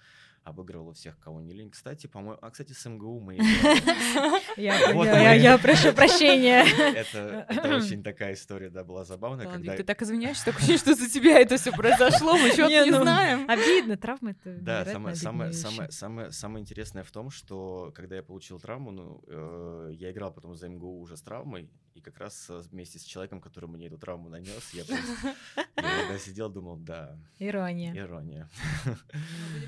[0.48, 1.70] обыгрывала всех, кого не лень.
[1.70, 2.40] Кстати, по-моему...
[2.42, 3.36] А, кстати, с МГУ мы
[4.58, 6.64] Я прошу прощения.
[6.96, 9.48] Это очень такая история, да, была забавная.
[9.76, 13.02] Ты так извиняешься, так ощущение, что за тебя это все произошло, мы что-то не ну,
[13.02, 13.50] знаем.
[13.50, 19.24] Обидно, травма это Да, самое самое интересное в том, что когда я получил травму, ну,
[19.28, 23.42] э, я играл потом за МГУ уже с травмой, и как раз вместе с человеком,
[23.42, 27.18] который мне эту травму нанес, я просто сидел, думал, да.
[27.40, 27.94] Ирония.
[27.96, 28.50] Ирония.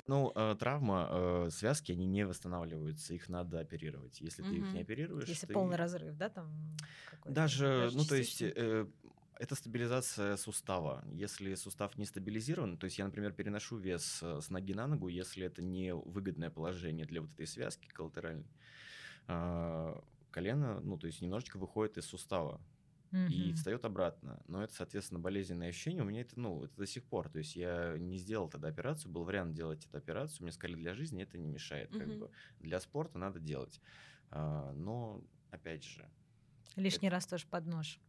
[0.07, 4.21] Ну, э, травма, э, связки, они не восстанавливаются, их надо оперировать.
[4.21, 5.27] Если ты их не оперируешь...
[5.27, 6.77] Если полный разрыв, да, там?
[7.25, 8.85] Даже, ну, то есть э,
[9.39, 11.03] это стабилизация сустава.
[11.11, 15.45] Если сустав не стабилизирован, то есть я, например, переношу вес с ноги на ногу, если
[15.45, 18.47] это не выгодное положение для вот этой связки коллатеральной,
[19.27, 22.61] а, колено, ну, то есть немножечко выходит из сустава
[23.11, 24.41] и встает обратно.
[24.47, 26.03] Но это, соответственно, болезненное ощущение.
[26.03, 27.29] У меня это, ну, это до сих пор.
[27.29, 30.43] То есть я не сделал тогда операцию, был вариант делать эту операцию.
[30.43, 31.91] Мне сказали, для жизни это не мешает.
[31.91, 32.31] Как бы.
[32.59, 33.81] Для спорта надо делать.
[34.31, 36.07] А, но, опять же,
[36.75, 37.15] Лишний это...
[37.15, 37.99] раз тоже под нож.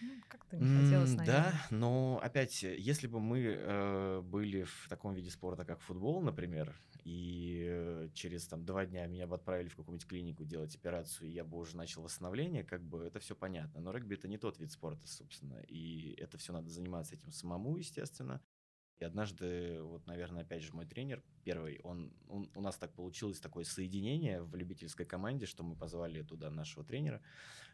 [0.00, 1.52] Ну, как-то не хотелось, наверное.
[1.52, 6.74] Да, но опять, если бы мы э, были в таком виде спорта, как футбол, например,
[7.06, 11.32] и э, через там два дня меня бы отправили в какую-нибудь клинику делать операцию, и
[11.32, 13.80] я бы уже начал восстановление, как бы это все понятно.
[13.80, 17.76] Но регби это не тот вид спорта, собственно, и это все надо заниматься этим самому,
[17.76, 18.42] естественно.
[18.98, 23.38] И однажды, вот, наверное, опять же, мой тренер первый, он, он, у нас так получилось
[23.38, 27.22] такое соединение в любительской команде, что мы позвали туда нашего тренера,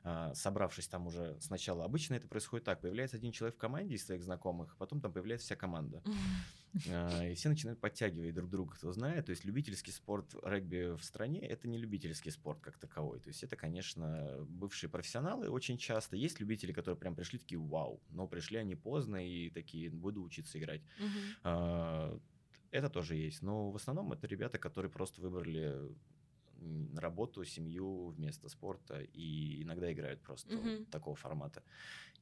[0.04, 1.86] а, собравшись там уже сначала.
[1.86, 5.46] Обычно это происходит так, появляется один человек в команде из своих знакомых, потом там появляется
[5.46, 6.02] вся команда.
[6.04, 6.10] А,
[6.74, 9.26] и все начинают подтягивать друг друга, кто знает.
[9.26, 13.20] То есть любительский спорт регби в стране– это не любительский спорт как таковой.
[13.20, 16.16] То есть это, конечно, бывшие профессионалы очень часто.
[16.16, 20.58] Есть любители, которые прям пришли такие «Вау!», но пришли они поздно и такие «Буду учиться
[20.58, 20.82] играть».
[21.44, 22.20] Uh-huh.
[22.70, 23.42] Это тоже есть.
[23.42, 25.94] Но в основном это ребята, которые просто выбрали
[26.96, 30.90] работу, семью вместо спорта и иногда играют просто mm-hmm.
[30.90, 31.62] такого формата.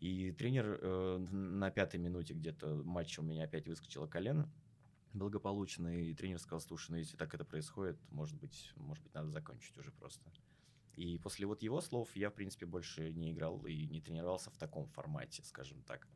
[0.01, 4.51] И тренер э, на пятой минуте где-то матча у меня опять выскочило колено
[5.13, 9.31] благополучно, и тренер сказал, слушай, ну если так это происходит, может быть, может быть, надо
[9.31, 10.31] закончить уже просто.
[10.95, 14.57] И после вот его слов я, в принципе, больше не играл и не тренировался в
[14.57, 16.07] таком формате, скажем так.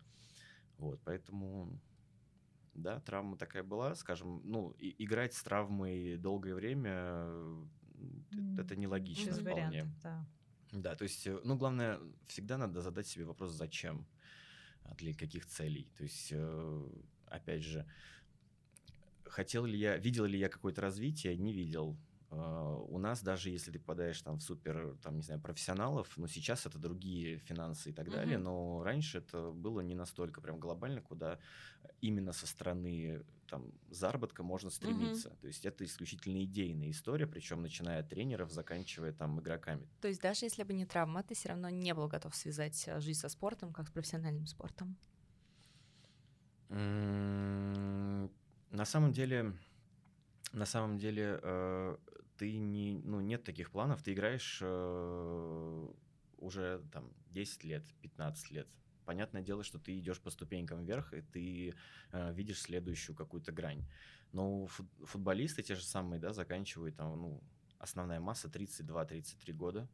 [0.78, 1.80] Вот, поэтому,
[2.74, 7.28] да, травма такая была, скажем, ну, и, играть с травмой долгое время
[8.58, 9.66] это нелогично Без вполне.
[9.66, 10.26] вариантов, да.
[10.72, 14.06] Да, то есть, э, ну, главное, всегда надо задать себе вопрос, зачем,
[14.82, 15.88] а для каких целей.
[15.96, 16.88] То есть, э,
[17.26, 17.86] опять же,
[19.24, 21.96] хотел ли я, видел ли я какое-то развитие, не видел.
[22.36, 26.26] А, у нас даже если ты попадаешь там в супер, там, не знаю, профессионалов, но
[26.26, 28.14] сейчас это другие финансы и так Мгм.
[28.16, 31.38] далее, но раньше это было не настолько прям глобально, куда
[32.00, 35.30] именно со стороны там заработка можно стремиться.
[35.40, 39.88] То есть это исключительно идейная история, причем начиная от тренеров, заканчивая там игроками.
[40.00, 43.00] То есть даже если бы не травма, ты все равно не был готов связать э,
[43.00, 44.96] жизнь со спортом, как с профессиональным спортом.
[48.74, 49.52] На самом деле,
[50.52, 51.96] на самом деле, э,
[52.44, 54.02] ты не, ну, нет таких планов.
[54.02, 55.88] Ты играешь э,
[56.36, 58.68] уже там 10 лет, 15 лет.
[59.06, 61.74] Понятное дело, что ты идешь по ступенькам вверх, и ты
[62.12, 63.86] э, видишь следующую какую-то грань.
[64.32, 67.42] Но фут- футболисты те же самые, да, заканчивают там, ну,
[67.78, 69.88] основная масса 32-33 года.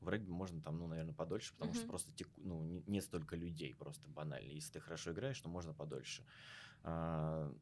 [0.00, 1.90] В регби можно там, ну, наверное, подольше, потому что Мгм.
[1.90, 4.50] просто теку- ну, не- нет столько людей, просто банально.
[4.50, 6.24] Если ты хорошо играешь, то можно подольше.
[6.82, 7.54] А,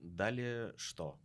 [0.00, 1.18] Далее что?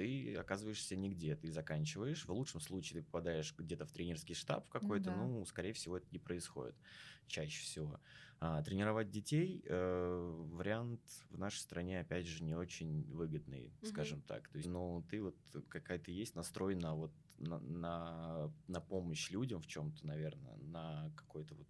[0.00, 2.24] Ты оказываешься нигде, ты заканчиваешь.
[2.24, 5.10] В лучшем случае ты попадаешь где-то в тренерский штаб какой-то, да.
[5.10, 6.78] ну, скорее всего, это не происходит
[7.26, 8.00] чаще всего.
[8.40, 13.82] А, тренировать детей э, вариант в нашей стране, опять же, не очень выгодный, Мгм.
[13.82, 14.48] скажем так.
[14.48, 15.36] То есть, ну, ты вот
[15.68, 21.56] какая-то есть настрой на вот на, на, на помощь людям в чем-то, наверное, на какой-то
[21.56, 21.68] вот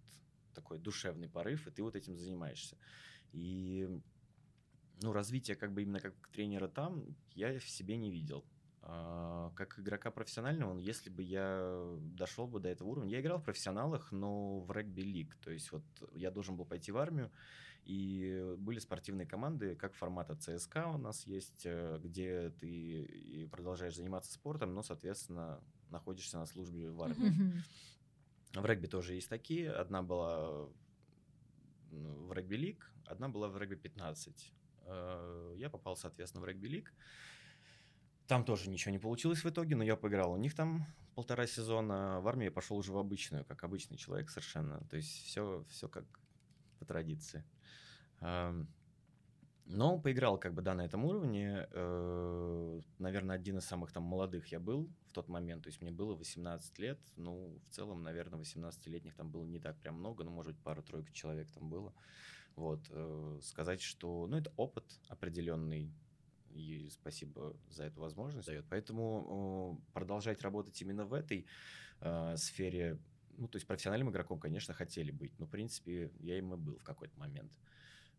[0.53, 2.77] такой душевный порыв, и ты вот этим занимаешься.
[3.31, 3.87] И
[5.01, 8.45] ну, развития как бы именно как тренера там я в себе не видел.
[8.83, 13.37] А, Как игрока профессионального, ну, если бы я дошел бы до этого уровня, я играл
[13.37, 15.83] в профессионалах, но в регби-лиг, то есть вот
[16.13, 17.31] я должен был пойти в армию,
[17.85, 24.31] и были спортивные команды, как формата ЦСКА у нас есть, э, где ты продолжаешь заниматься
[24.31, 25.59] спортом, но, соответственно,
[25.89, 27.33] находишься на службе в армии.
[28.53, 29.71] В регби тоже есть такие.
[29.71, 30.67] Одна была
[31.91, 34.33] в регби-лиг, одна была в регби-15.
[34.85, 36.93] Э, Я попал, соответственно, в регби-лиг.
[38.27, 42.21] Там тоже ничего не получилось в итоге, но я поиграл у них там полтора сезона.
[42.21, 44.79] В армию я пошел уже в обычную, как обычный человек совершенно.
[44.89, 46.05] То есть все, все как
[46.79, 47.43] по традиции.
[48.19, 48.67] Ам,
[49.65, 51.67] Но поиграл как бы, да, на этом уровне.
[51.71, 55.63] Э, Наверное, один из самых там молодых я был в тот момент.
[55.63, 56.99] То есть мне было 18 лет.
[57.17, 60.23] Ну, в целом, наверное, 18-летних там было не так прям много.
[60.23, 61.93] Ну, может быть, пару-тройку человек там было.
[62.55, 62.79] Вот.
[62.89, 64.27] э, Сказать, что...
[64.27, 65.91] Ну, это опыт определенный.
[66.49, 68.65] И спасибо за эту возможность дает.
[68.69, 71.45] Поэтому э, продолжать работать именно в этой
[72.01, 72.99] э, сфере,
[73.37, 75.37] ну, то есть профессиональным игроком, конечно, хотели быть.
[75.39, 77.51] Но, в принципе, я им и был в какой-то момент.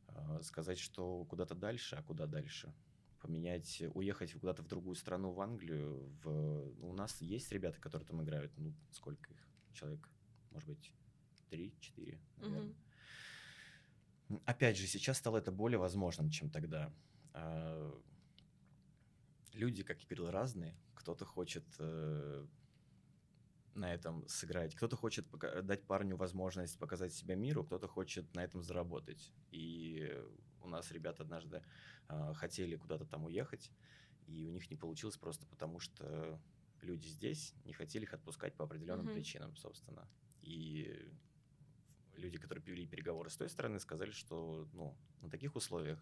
[0.09, 2.73] Э, Сказать, что куда-то дальше, а куда дальше?
[3.21, 6.11] Поменять, уехать куда-то в другую страну, в Англию.
[6.25, 6.73] В...
[6.81, 8.53] ну, У нас есть ребята, которые там играют.
[8.57, 9.47] Ну, сколько их?
[9.75, 10.09] Человек,
[10.51, 10.92] может быть,
[11.51, 12.64] три-четыре, наверное.
[12.64, 12.75] Мгм.
[14.45, 16.92] Опять же, сейчас стало это более возможным, чем тогда.
[17.35, 17.92] А,
[19.53, 20.75] Люди, как я говорил, разные.
[20.95, 22.47] Кто-то хочет э,
[23.75, 25.27] на этом сыграть, кто-то хочет
[25.64, 29.33] дать парню возможность показать себя миру, кто-то хочет на этом заработать.
[29.51, 30.11] И
[30.62, 31.62] у нас ребята однажды
[32.09, 33.71] а, хотели куда-то там уехать,
[34.27, 36.40] и у них не получилось просто потому, что
[36.81, 39.14] люди здесь не хотели их отпускать по определенным Мгм.
[39.14, 40.09] причинам, собственно.
[40.40, 40.92] И
[42.53, 45.99] которые вели переговоры с той стороны, сказали, что ну, на таких условиях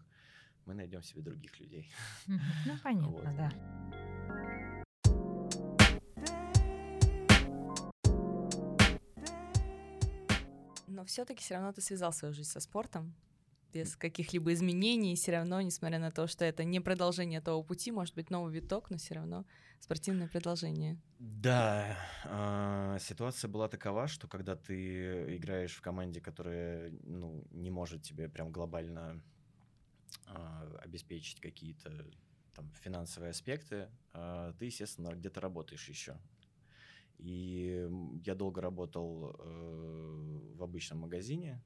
[0.65, 1.89] мы найдем себе других людей.
[2.27, 3.23] Ну, понятно, Вот.
[3.37, 3.51] да.
[10.87, 13.13] Но все-таки все равно ты связал свою жизнь со спортом
[13.73, 18.15] без каких-либо изменений, все равно, несмотря на то, что это не продолжение того пути, может
[18.15, 19.45] быть, новый виток, но все равно
[19.79, 20.99] спортивное продолжение.
[21.19, 28.03] Да, а, ситуация была такова, что когда ты играешь в команде, которая ну, не может
[28.03, 29.21] тебе прям глобально
[30.27, 32.05] а, обеспечить какие-то
[32.53, 36.17] там финансовые аспекты, а, ты, естественно, где-то работаешь еще.
[37.21, 37.87] И
[38.25, 41.61] я долго работал э, в обычном магазине,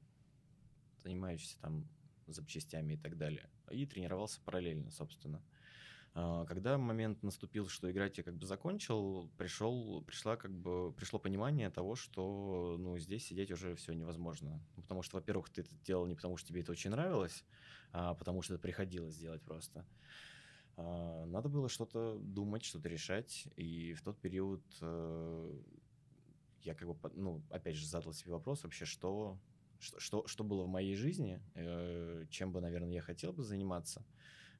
[1.02, 1.88] занимающийся там
[2.26, 5.42] запчастями и так далее, и тренировался параллельно, собственно.
[6.18, 11.18] А, Когда момент наступил, что играть я как бы закончил, пришел, пришла как бы, пришло
[11.18, 14.62] понимание того, что ну, здесь сидеть уже все невозможно.
[14.76, 17.44] Ну, Потому что, во-первых, ты это делал не потому, что тебе это очень нравилось,
[17.92, 19.84] а потому что это приходилось делать просто.
[20.76, 23.46] А, Надо было что-то думать, что-то решать.
[23.56, 25.60] И в тот период э,
[26.62, 29.38] я как бы, ну, опять же, задал себе вопрос вообще, что
[29.78, 34.06] что, что, что было в моей жизни, э, чем бы, наверное, я хотел бы заниматься,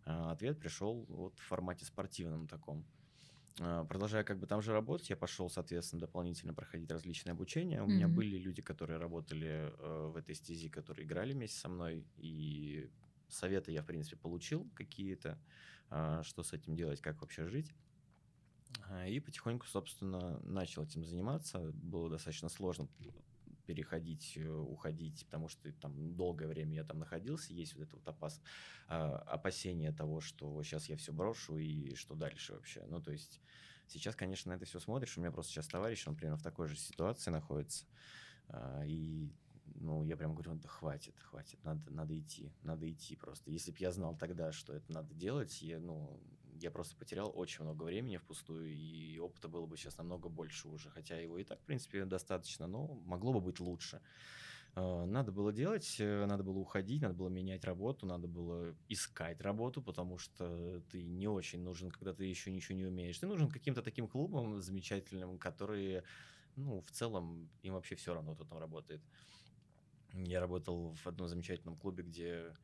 [0.06, 2.88] э, ответ пришел вот в формате спортивном таком.
[3.60, 7.82] Э, продолжая как бы там же работать, я пошел, соответственно, дополнительно проходить различные обучения.
[7.82, 8.08] У меня Мгм.
[8.08, 12.90] были люди, которые работали э, в этой стези, которые играли вместе со мной, и
[13.28, 15.42] советы я, в принципе, получил какие-то,
[15.90, 17.74] а, что с этим делать, как вообще жить.
[18.88, 21.70] А, И потихоньку, собственно, начал этим заниматься.
[21.72, 22.88] Было достаточно сложно
[23.66, 28.08] переходить, э, уходить, потому что там долгое время я там находился, есть вот это вот
[28.08, 28.40] опас,
[28.88, 32.84] а, опасение того, что сейчас я все брошу и что дальше вообще.
[32.88, 33.40] Ну, то есть
[33.86, 36.68] сейчас, конечно, на это все смотришь, у меня просто сейчас товарищ, он примерно в такой
[36.68, 37.86] же ситуации находится,
[38.48, 39.32] а, и
[39.80, 43.50] ну, я прям говорю, да хватит, хватит, надо, надо идти, надо идти просто.
[43.50, 46.20] Если бы я знал тогда, что это надо делать, я, ну,
[46.60, 50.90] я просто потерял очень много времени впустую, и опыта было бы сейчас намного больше уже,
[50.90, 54.00] хотя его и так, в принципе, достаточно, но могло бы быть лучше.
[54.74, 59.40] Э, Надо было делать, э, надо было уходить, надо было менять работу, надо было искать
[59.40, 63.18] работу, потому что ты не очень нужен, когда ты еще ничего не умеешь.
[63.18, 66.04] Ты нужен каким-то таким клубам замечательным, которые,
[66.56, 69.02] ну, в целом, им вообще все равно, кто там работает.
[70.12, 72.54] Я работал в одном замечательном клубе, где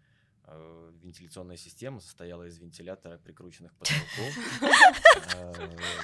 [1.02, 4.33] вентиляционная система состояла из вентилятора, прикрученных к потолку.
[5.35, 5.52] Э,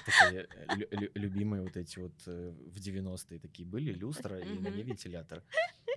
[0.07, 0.49] Такие
[0.91, 5.43] лю- любимые вот эти вот э, в 90-е такие были, люстра и на ней вентилятор.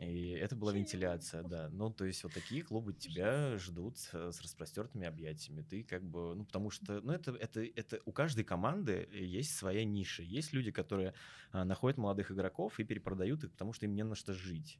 [0.01, 1.69] И это была вентиляция, да.
[1.71, 5.61] Ну, то есть вот такие клубы тебя ждут э, с распростертыми объятиями.
[5.61, 9.83] Ты как бы, ну, потому что, ну, это, это, это у каждой команды есть своя
[9.85, 10.23] ниша.
[10.23, 11.13] Есть люди, которые
[11.53, 14.79] находят молодых игроков и перепродают их, потому что им не на что жить.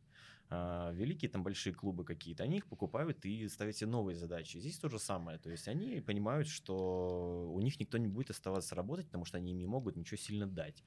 [0.54, 4.58] А, великие там большие клубы какие-то, они их покупают и ставят себе новые задачи.
[4.58, 5.40] Здесь то же самое.
[5.40, 9.52] То есть они понимают, что у них никто не будет оставаться работать, потому что они
[9.52, 10.84] им не могут ничего сильно дать.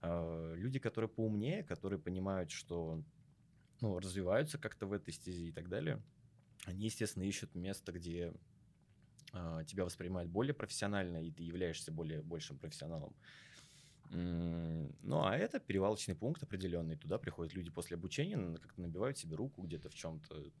[0.00, 3.04] А, Люди, которые поумнее, которые понимают, что
[3.82, 6.02] ну, развиваются как-то в этой стези и так далее,
[6.64, 8.32] они, естественно, ищут место, где
[9.34, 13.14] а, тебя воспринимают более профессионально, и ты являешься более большим профессионалом.
[14.14, 16.96] Ну, а это перевалочный пункт определенный.
[16.96, 20.52] Туда приходят люди после обучения, как-то набивают себе руку где-то в чем-то,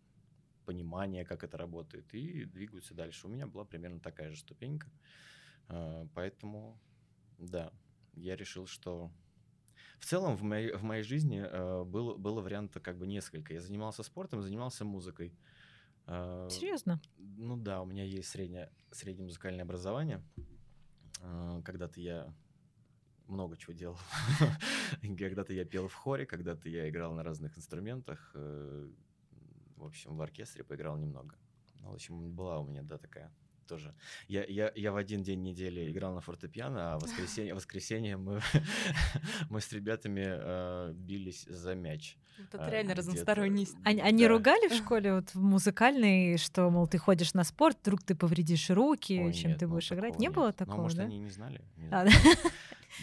[0.64, 3.26] понимание, как это работает, и двигаются дальше.
[3.26, 4.88] У меня была примерно такая же ступенька.
[5.68, 6.78] А, Поэтому,
[7.38, 7.72] да,
[8.14, 9.10] я решил, что...
[9.98, 13.54] В целом в моей, в моей жизни э, было, было варианта как бы несколько.
[13.54, 15.32] Я занимался спортом, занимался музыкой.
[16.06, 17.00] А, Серьезно?
[17.18, 20.20] ну да, у меня есть среднее, среднее музыкальное образование.
[21.20, 22.34] А, Когда-то я
[23.28, 23.98] много чего делал.
[25.18, 28.30] Когда-то я пел в хоре, когда-то я играл на разных инструментах.
[28.34, 28.88] э,
[29.76, 31.34] В общем, в оркестре поиграл немного.
[31.80, 33.30] Ну, в общем, была у меня, да, такая
[33.66, 33.94] тоже.
[34.28, 38.40] Я, я, я в один день недели играл на фортепиано, а в воскресенье, воскресенье мы,
[39.50, 42.16] мы с ребятами э, бились за мяч.
[42.38, 43.76] Вот это А, реально где-то- разносторонность.
[43.84, 44.28] Они, они Да.
[44.28, 48.68] ругали в школе вот в музыкальной, что, мол, ты ходишь на спорт, вдруг ты повредишь
[48.70, 50.18] руки, Ой, чем нет, ты ну, будешь играть?
[50.18, 50.34] Не нет.
[50.34, 51.04] было Ну, такого, может, да?
[51.04, 51.62] они не знали.
[51.76, 52.10] не А, знаю.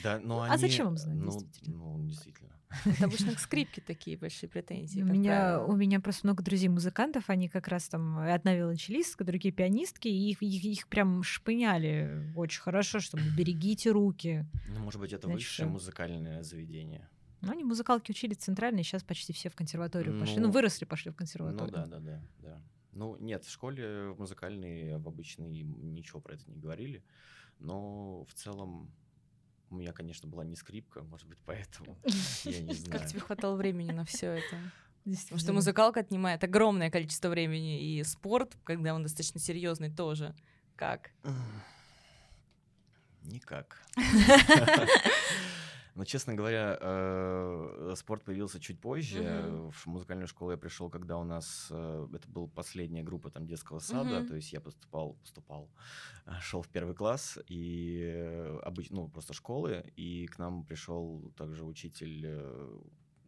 [0.04, 0.19] Да.
[0.23, 0.58] Но А они...
[0.62, 1.78] зачем им знать, Ну, действительно?
[1.78, 2.49] ну, действительно.
[2.86, 5.02] Это обычно к скрипке такие большие претензии.
[5.02, 10.08] У меня, у меня просто много друзей-музыкантов, они как раз там одна виолончелистка, другие пианистки,
[10.08, 14.45] и их, их, их прям шпыняли очень хорошо, чтобы берегите руки.
[14.67, 17.10] Ну, может быть, это Значит, высшее музыкальное заведение.
[17.41, 20.38] Ну, они музыкалки учили центральные, сейчас почти все в консерваторию пошли.
[20.39, 21.71] Ну, Ну, выросли, пошли в Ну консерваторию.
[21.71, 22.62] да, да, да, да.
[22.91, 27.04] Ну, нет, в школе в музыкальной, в обычной ничего про это не говорили.
[27.60, 28.91] Но в целом
[29.70, 31.98] у меня, конечно, была не скрипка, может быть, поэтому.
[32.44, 33.00] Я не знаю.
[33.00, 34.58] Как тебе хватало времени на все это?
[35.06, 40.36] Потому что музыкалка отнимает огромное количество времени, и спорт, когда он достаточно серьезный, тоже.
[40.76, 41.12] Как?
[43.24, 43.82] Никак.
[45.96, 49.21] Но, честно говоря, э, спорт появился чуть позже.
[49.21, 49.71] Мгм.
[49.71, 53.80] В музыкальную школу я пришел, когда у нас э, это была последняя группа там детского
[53.80, 54.28] сада, Мгм.
[54.28, 55.69] то есть я поступал, поступал,
[56.41, 62.23] шел в первый класс и обычно, ну просто школы, и к нам пришел также учитель
[62.25, 62.79] э,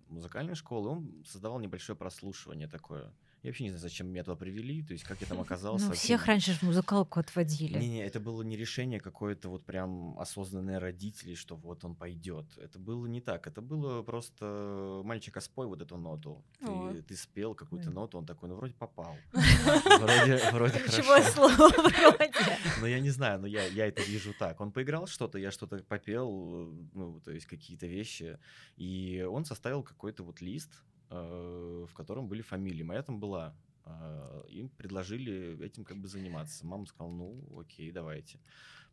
[0.07, 3.13] музыкальной школы, он создавал небольшое прослушивание такое.
[3.43, 5.85] Я вообще не знаю, зачем меня туда привели, то есть как я там оказался.
[5.85, 7.79] Ну, вообще всех раньше в музыкалку отводили.
[7.79, 12.45] не-не, это было не решение какое-то вот прям осознанное родителей, что вот он пойдет.
[12.57, 13.47] Это было не так.
[13.47, 16.43] Это было просто мальчик, а спой вот эту ноту.
[16.61, 16.93] О.
[16.93, 17.95] Ты, ты спел какую-то Ой.
[17.95, 19.17] ноту, он такой, ну вроде попал.
[19.31, 21.31] Вроде, вроде хорошо.
[21.31, 22.31] слово вроде.
[22.81, 24.59] Но я не знаю, но я, я это вижу так.
[24.61, 28.37] Он поиграл что-то, я что-то попел, э, ну, то есть какие-то вещи.
[28.77, 30.71] И он составил какой-то вот лист,
[31.11, 32.83] в котором были фамилии.
[32.83, 33.55] Моя там была.
[33.85, 36.65] Э, Им предложили этим как бы заниматься.
[36.65, 38.39] Мама сказала, ну, окей, давайте.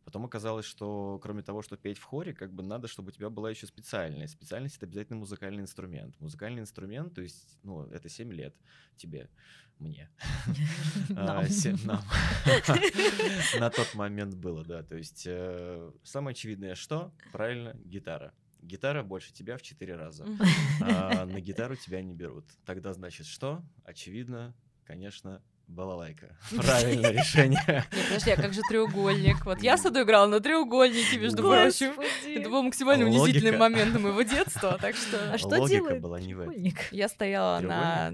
[0.03, 3.29] Потом оказалось, что кроме того, что петь в хоре, как бы надо, чтобы у тебя
[3.29, 4.33] была еще специальность.
[4.33, 6.19] Специальность— это обязательно музыкальный инструмент.
[6.19, 8.55] Музыкальный инструмент, то есть, ну, это 7 лет
[8.97, 9.29] тебе,
[9.77, 10.09] мне.
[11.15, 11.45] А,
[11.83, 12.03] нам.
[13.59, 14.83] На тот момент было, да.
[14.83, 17.11] То есть э, самое очевидное что?
[17.31, 18.33] Правильно, гитара.
[18.61, 20.25] Гитара больше тебя в 4 раза.
[20.81, 22.45] А на гитару тебя не берут.
[22.65, 23.61] Тогда значит что?
[23.85, 24.53] Очевидно,
[24.85, 26.35] конечно, балалайка.
[26.51, 27.63] Правильное решение.
[27.67, 29.45] Нет, подожди, а как же треугольник?
[29.45, 31.93] Вот я саду играла на треугольнике, между прочим.
[32.25, 35.31] Это был максимально унизительный момент моего детства, так что...
[35.31, 36.73] А что делает была не в этом.
[36.91, 38.13] Я стояла на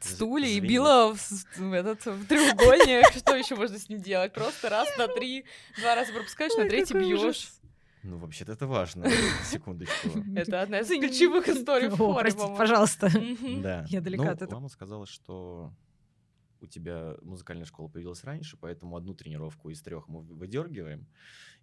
[0.00, 3.06] стуле и била в, этот в треугольник.
[3.16, 4.32] Что еще можно с ним делать?
[4.32, 5.44] Просто раз на три,
[5.80, 7.48] два раза пропускаешь, на третий бьешь.
[8.08, 9.06] Ну, вообще-то это важно.
[9.44, 10.08] Секундочку.
[10.34, 13.10] Это одна из ключевых историй хоре, Пожалуйста.
[13.62, 13.84] Да.
[13.88, 14.54] Я далека ну, от этого.
[14.54, 15.74] Мама сказала, что
[16.62, 21.06] у тебя музыкальная школа появилась раньше, поэтому одну тренировку из трех мы выдергиваем,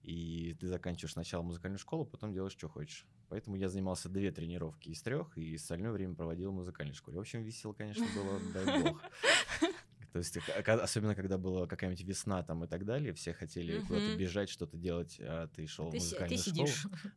[0.03, 3.07] и ты заканчиваешь сначала музыкальную школу, потом делаешь, что хочешь.
[3.27, 7.17] Поэтому я занимался две тренировки из трех, и остальное время проводил в музыкальной школе.
[7.17, 9.01] В общем, весело, конечно, было, дай бог.
[10.15, 13.85] То есть, особенно когда была какая-нибудь весна там и так далее, все хотели uh-huh.
[13.85, 16.69] куда-то бежать, что-то делать, а ты шел в музыкальную ты школу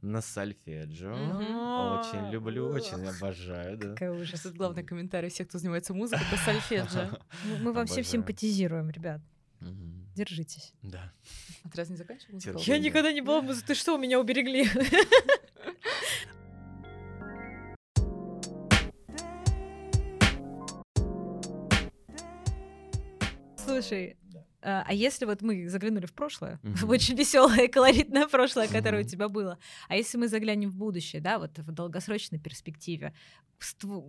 [0.03, 1.13] на сальфеджио.
[1.13, 2.01] Uh-huh.
[2.01, 3.79] Очень люблю, очень обожаю.
[3.79, 3.91] Да.
[3.91, 4.45] Какая ужас.
[4.45, 7.21] Это главный комментарий всех, кто занимается музыкой, это сальфеджио.
[7.61, 9.21] Мы вам всем симпатизируем, ребят.
[10.17, 10.75] Держитесь.
[10.83, 11.13] Да.
[11.63, 12.59] А ты раз не заканчивал?
[12.67, 13.69] Я никогда не была музыкой.
[13.69, 14.67] Ты что, меня уберегли?
[23.81, 24.17] Слушай,
[24.61, 29.07] а, а если вот мы заглянули в прошлое, в очень веселое, колоритное прошлое, которое у
[29.07, 29.57] тебя было,
[29.89, 33.15] а если мы заглянем в будущее, да, вот в долгосрочной перспективе,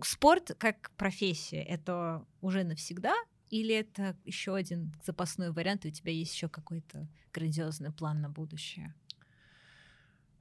[0.02, 3.14] спорт как профессия, это уже навсегда
[3.48, 8.28] или это еще один запасной вариант, и у тебя есть еще какой-то грандиозный план на
[8.28, 8.92] будущее?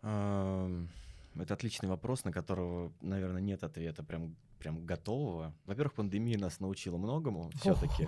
[0.02, 4.04] Это отличный вопрос, на которого, наверное, нет ответа.
[4.04, 5.56] Прям прям готового.
[5.66, 8.08] Во-первых, пандемия нас научила многому все-таки.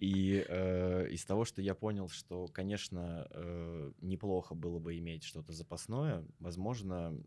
[0.00, 5.52] И э, из того, что я понял, что, конечно, э, неплохо было бы иметь что-то
[5.52, 7.18] запасное, возможно,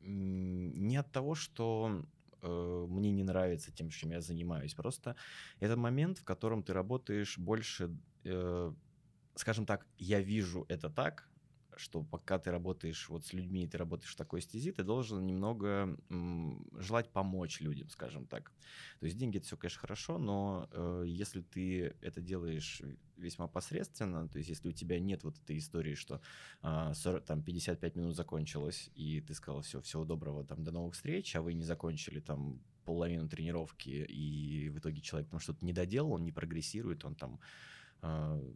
[0.00, 2.04] не от того, что
[2.40, 4.74] э, мне не нравится тем, чем я занимаюсь.
[4.74, 5.14] Просто
[5.60, 7.96] это момент, в котором ты работаешь больше,
[9.34, 11.28] скажем так, я вижу это так,
[11.76, 15.96] что пока ты работаешь вот с людьми, ты работаешь в такой стези, ты должен немного
[16.78, 18.52] желать помочь людям, скажем так.
[19.00, 22.82] То есть деньги это все, конечно, хорошо, но э, если ты это делаешь
[23.16, 26.20] весьма посредственно, то есть если у тебя нет вот этой истории, что
[26.62, 30.94] э, 40, там 55 минут закончилось, и ты сказал все, всего доброго, там до новых
[30.94, 35.72] встреч, а вы не закончили там половину тренировки, и в итоге человек там что-то не
[35.72, 37.40] доделал, он не прогрессирует, он там
[38.02, 38.52] э,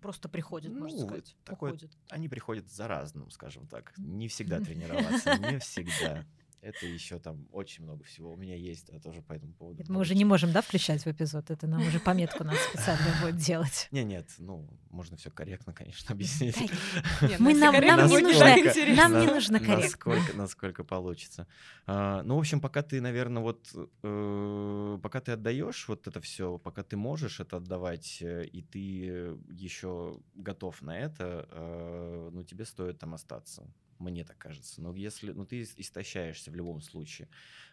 [0.00, 1.36] Просто приходят, ну, можно сказать.
[1.44, 1.92] Такое, уходят.
[2.10, 3.92] Они приходят за разным, скажем так.
[3.96, 6.24] Не всегда тренироваться, не всегда.
[6.62, 9.82] Это еще там очень много всего у меня есть, да, тоже по этому поводу.
[9.82, 11.50] Это мы уже не можем, да, включать в эпизод?
[11.50, 13.88] Это нам уже пометку надо специально будет делать.
[13.90, 16.56] Не, нет, ну, можно все корректно, конечно, объяснить.
[17.40, 20.14] Мы нам не нужно, нам не нужно корректно.
[20.34, 21.48] Насколько получится.
[21.86, 23.68] А, ну, в общем, пока ты, наверное, вот,
[24.04, 29.36] э, пока ты отдаешь вот это все, пока ты можешь это отдавать, э, и ты
[29.50, 33.66] еще готов на это, э, ну, тебе стоит там остаться
[34.02, 34.82] мне так кажется.
[34.82, 37.28] Но если, ну, ты истощаешься в любом случае.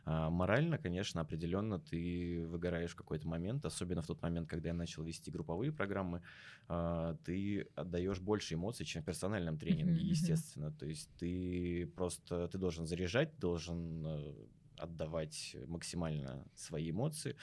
[0.06, 4.76] А, морально, конечно, определенно ты выгораешь в какой-то момент, особенно в тот момент, когда я
[4.76, 6.22] начал вести групповые программы,
[6.68, 10.72] а, ты отдаешь больше эмоций, чем в персональном тренинге, естественно.
[10.72, 14.34] То есть ты просто, ты должен заряжать, должен э,
[14.80, 17.36] отдавать максимально свои эмоции.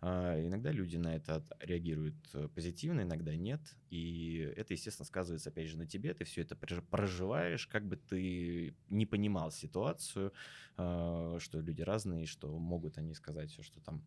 [0.00, 3.60] А, иногда люди на это реагируют э, позитивно, иногда нет.
[3.90, 6.14] И это, естественно, сказывается, опять же, на тебе.
[6.14, 10.32] Ты все это проживаешь, как бы ты не понимал ситуацию,
[10.76, 14.04] а, что люди разные, что могут они сказать все, что там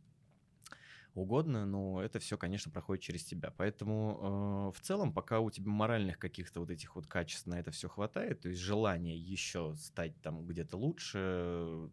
[1.18, 3.52] угодно, но это все, конечно, проходит через тебя.
[3.58, 7.72] Поэтому э, в целом, пока у тебя моральных каких-то вот этих вот качеств на это
[7.72, 11.90] все хватает, то есть желание еще стать там где-то лучше,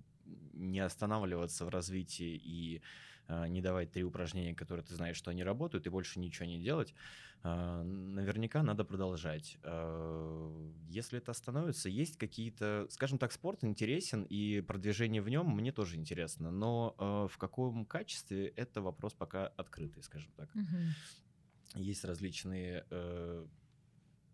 [0.57, 2.83] не останавливаться в развитии и
[3.29, 6.61] э, не давать три упражнения, которые ты знаешь, что они работают, и больше ничего не
[6.61, 6.95] делать,
[7.43, 9.59] э, наверняка надо продолжать.
[9.63, 15.73] Э, если это остановится, есть какие-то, скажем так, спорт интересен, и продвижение в нем мне
[15.73, 20.49] тоже интересно, но э, в каком качестве это вопрос пока открытый, скажем так.
[20.55, 21.83] Угу.
[21.83, 23.47] Есть различные э,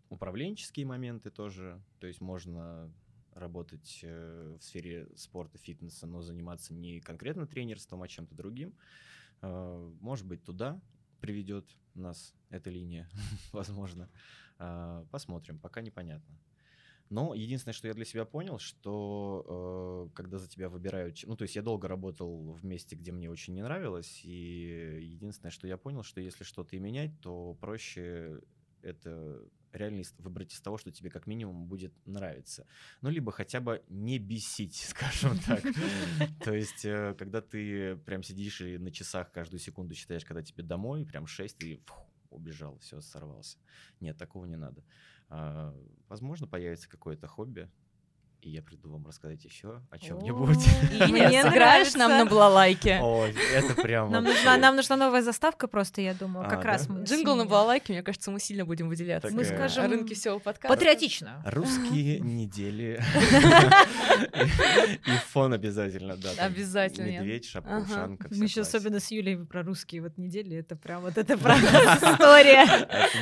[0.09, 2.91] управленческие моменты тоже, то есть можно
[3.33, 8.73] работать э, в сфере спорта, фитнеса, но заниматься не конкретно тренерством, а чем-то другим.
[9.41, 10.81] Э, может быть, туда
[11.19, 13.09] приведет нас эта линия,
[13.51, 14.09] возможно.
[14.57, 16.37] А, посмотрим, пока непонятно.
[17.09, 21.19] Но единственное, что я для себя понял, что э, когда за тебя выбирают...
[21.23, 25.51] Ну, то есть я долго работал в месте, где мне очень не нравилось, и единственное,
[25.51, 28.41] что я понял, что если что-то и менять, то проще
[28.81, 29.43] это
[29.73, 32.65] реально выбрать из того, что тебе как минимум будет нравиться.
[33.01, 35.63] Ну, либо хотя бы не бесить, скажем так.
[36.43, 40.63] То есть, э, когда ты прям сидишь и на часах каждую секунду считаешь, когда тебе
[40.63, 41.81] домой, прям 6, ты
[42.29, 43.57] убежал, все, сорвался.
[43.99, 44.83] Нет, такого не надо.
[45.29, 45.75] А,
[46.07, 47.69] возможно, появится какое-то хобби,
[48.41, 50.57] и я приду вам рассказать еще о чем-нибудь.
[50.91, 52.99] Или сыграешь нам на балалайке.
[53.01, 56.89] Ой, это прям Нам нужна, нам нужна новая заставка просто, я думаю, как А, раз
[56.89, 57.03] мы...
[57.03, 59.27] Джингл на балалайке, мне кажется, мы сильно будем выделяться.
[59.29, 59.85] Так, Мы э, скажем...
[59.85, 60.67] О рынке всего подкаста.
[60.75, 61.41] Патриотично.
[61.45, 63.01] Русские недели.
[65.05, 66.31] И фон обязательно, да.
[66.39, 67.07] Обязательно.
[67.19, 67.83] Медведь, шапка, Ага.
[67.91, 68.27] ушанка.
[68.31, 72.65] Мы еще особенно с Юлей про русские вот недели, это прям вот это правда история.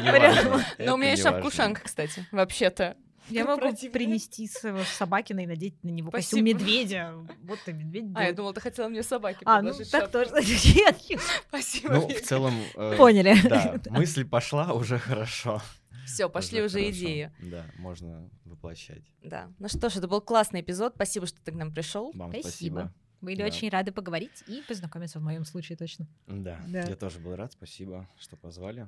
[0.03, 2.95] Важно, Но у это меня есть шапка-ушанка, кстати, вообще-то.
[3.29, 7.13] Я могу принести своего собакина и надеть на него костюм медведя.
[7.43, 8.05] Вот и медведь.
[8.15, 10.31] А, я думала, ты хотела мне собаки А, ну так тоже.
[10.75, 10.99] Нет.
[11.47, 11.93] Спасибо.
[11.93, 12.53] Ну, в целом...
[12.75, 13.35] э, Поняли.
[13.47, 15.61] Да, мысль пошла, уже хорошо.
[16.05, 16.91] Все, пошли уже хорошо.
[16.91, 17.31] идеи.
[17.39, 19.03] Да, можно воплощать.
[19.23, 19.51] Да.
[19.59, 20.93] Ну что ж, это был классный эпизод.
[20.95, 22.11] Спасибо, что ты к нам пришел.
[22.15, 22.41] Вам Спасибо.
[22.49, 22.93] спасибо.
[23.21, 23.45] Были Да.
[23.45, 26.07] очень рады поговорить и познакомиться в моем случае точно.
[26.25, 26.81] Да, Да.
[26.83, 28.87] я тоже был рад, спасибо, что позвали.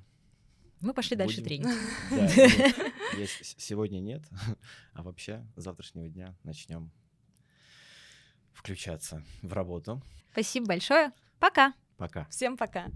[0.82, 1.64] Мы пошли дальше Будем.
[1.64, 1.78] тренить.
[2.10, 2.76] Да, нет,
[3.18, 4.24] я с- сегодня нет,
[4.94, 6.92] а вообще с завтрашнего дня начнем
[8.54, 10.02] включаться в работу.
[10.32, 11.12] Спасибо большое.
[11.40, 11.74] Пока.
[11.98, 12.26] Пока.
[12.26, 12.88] Всем пока.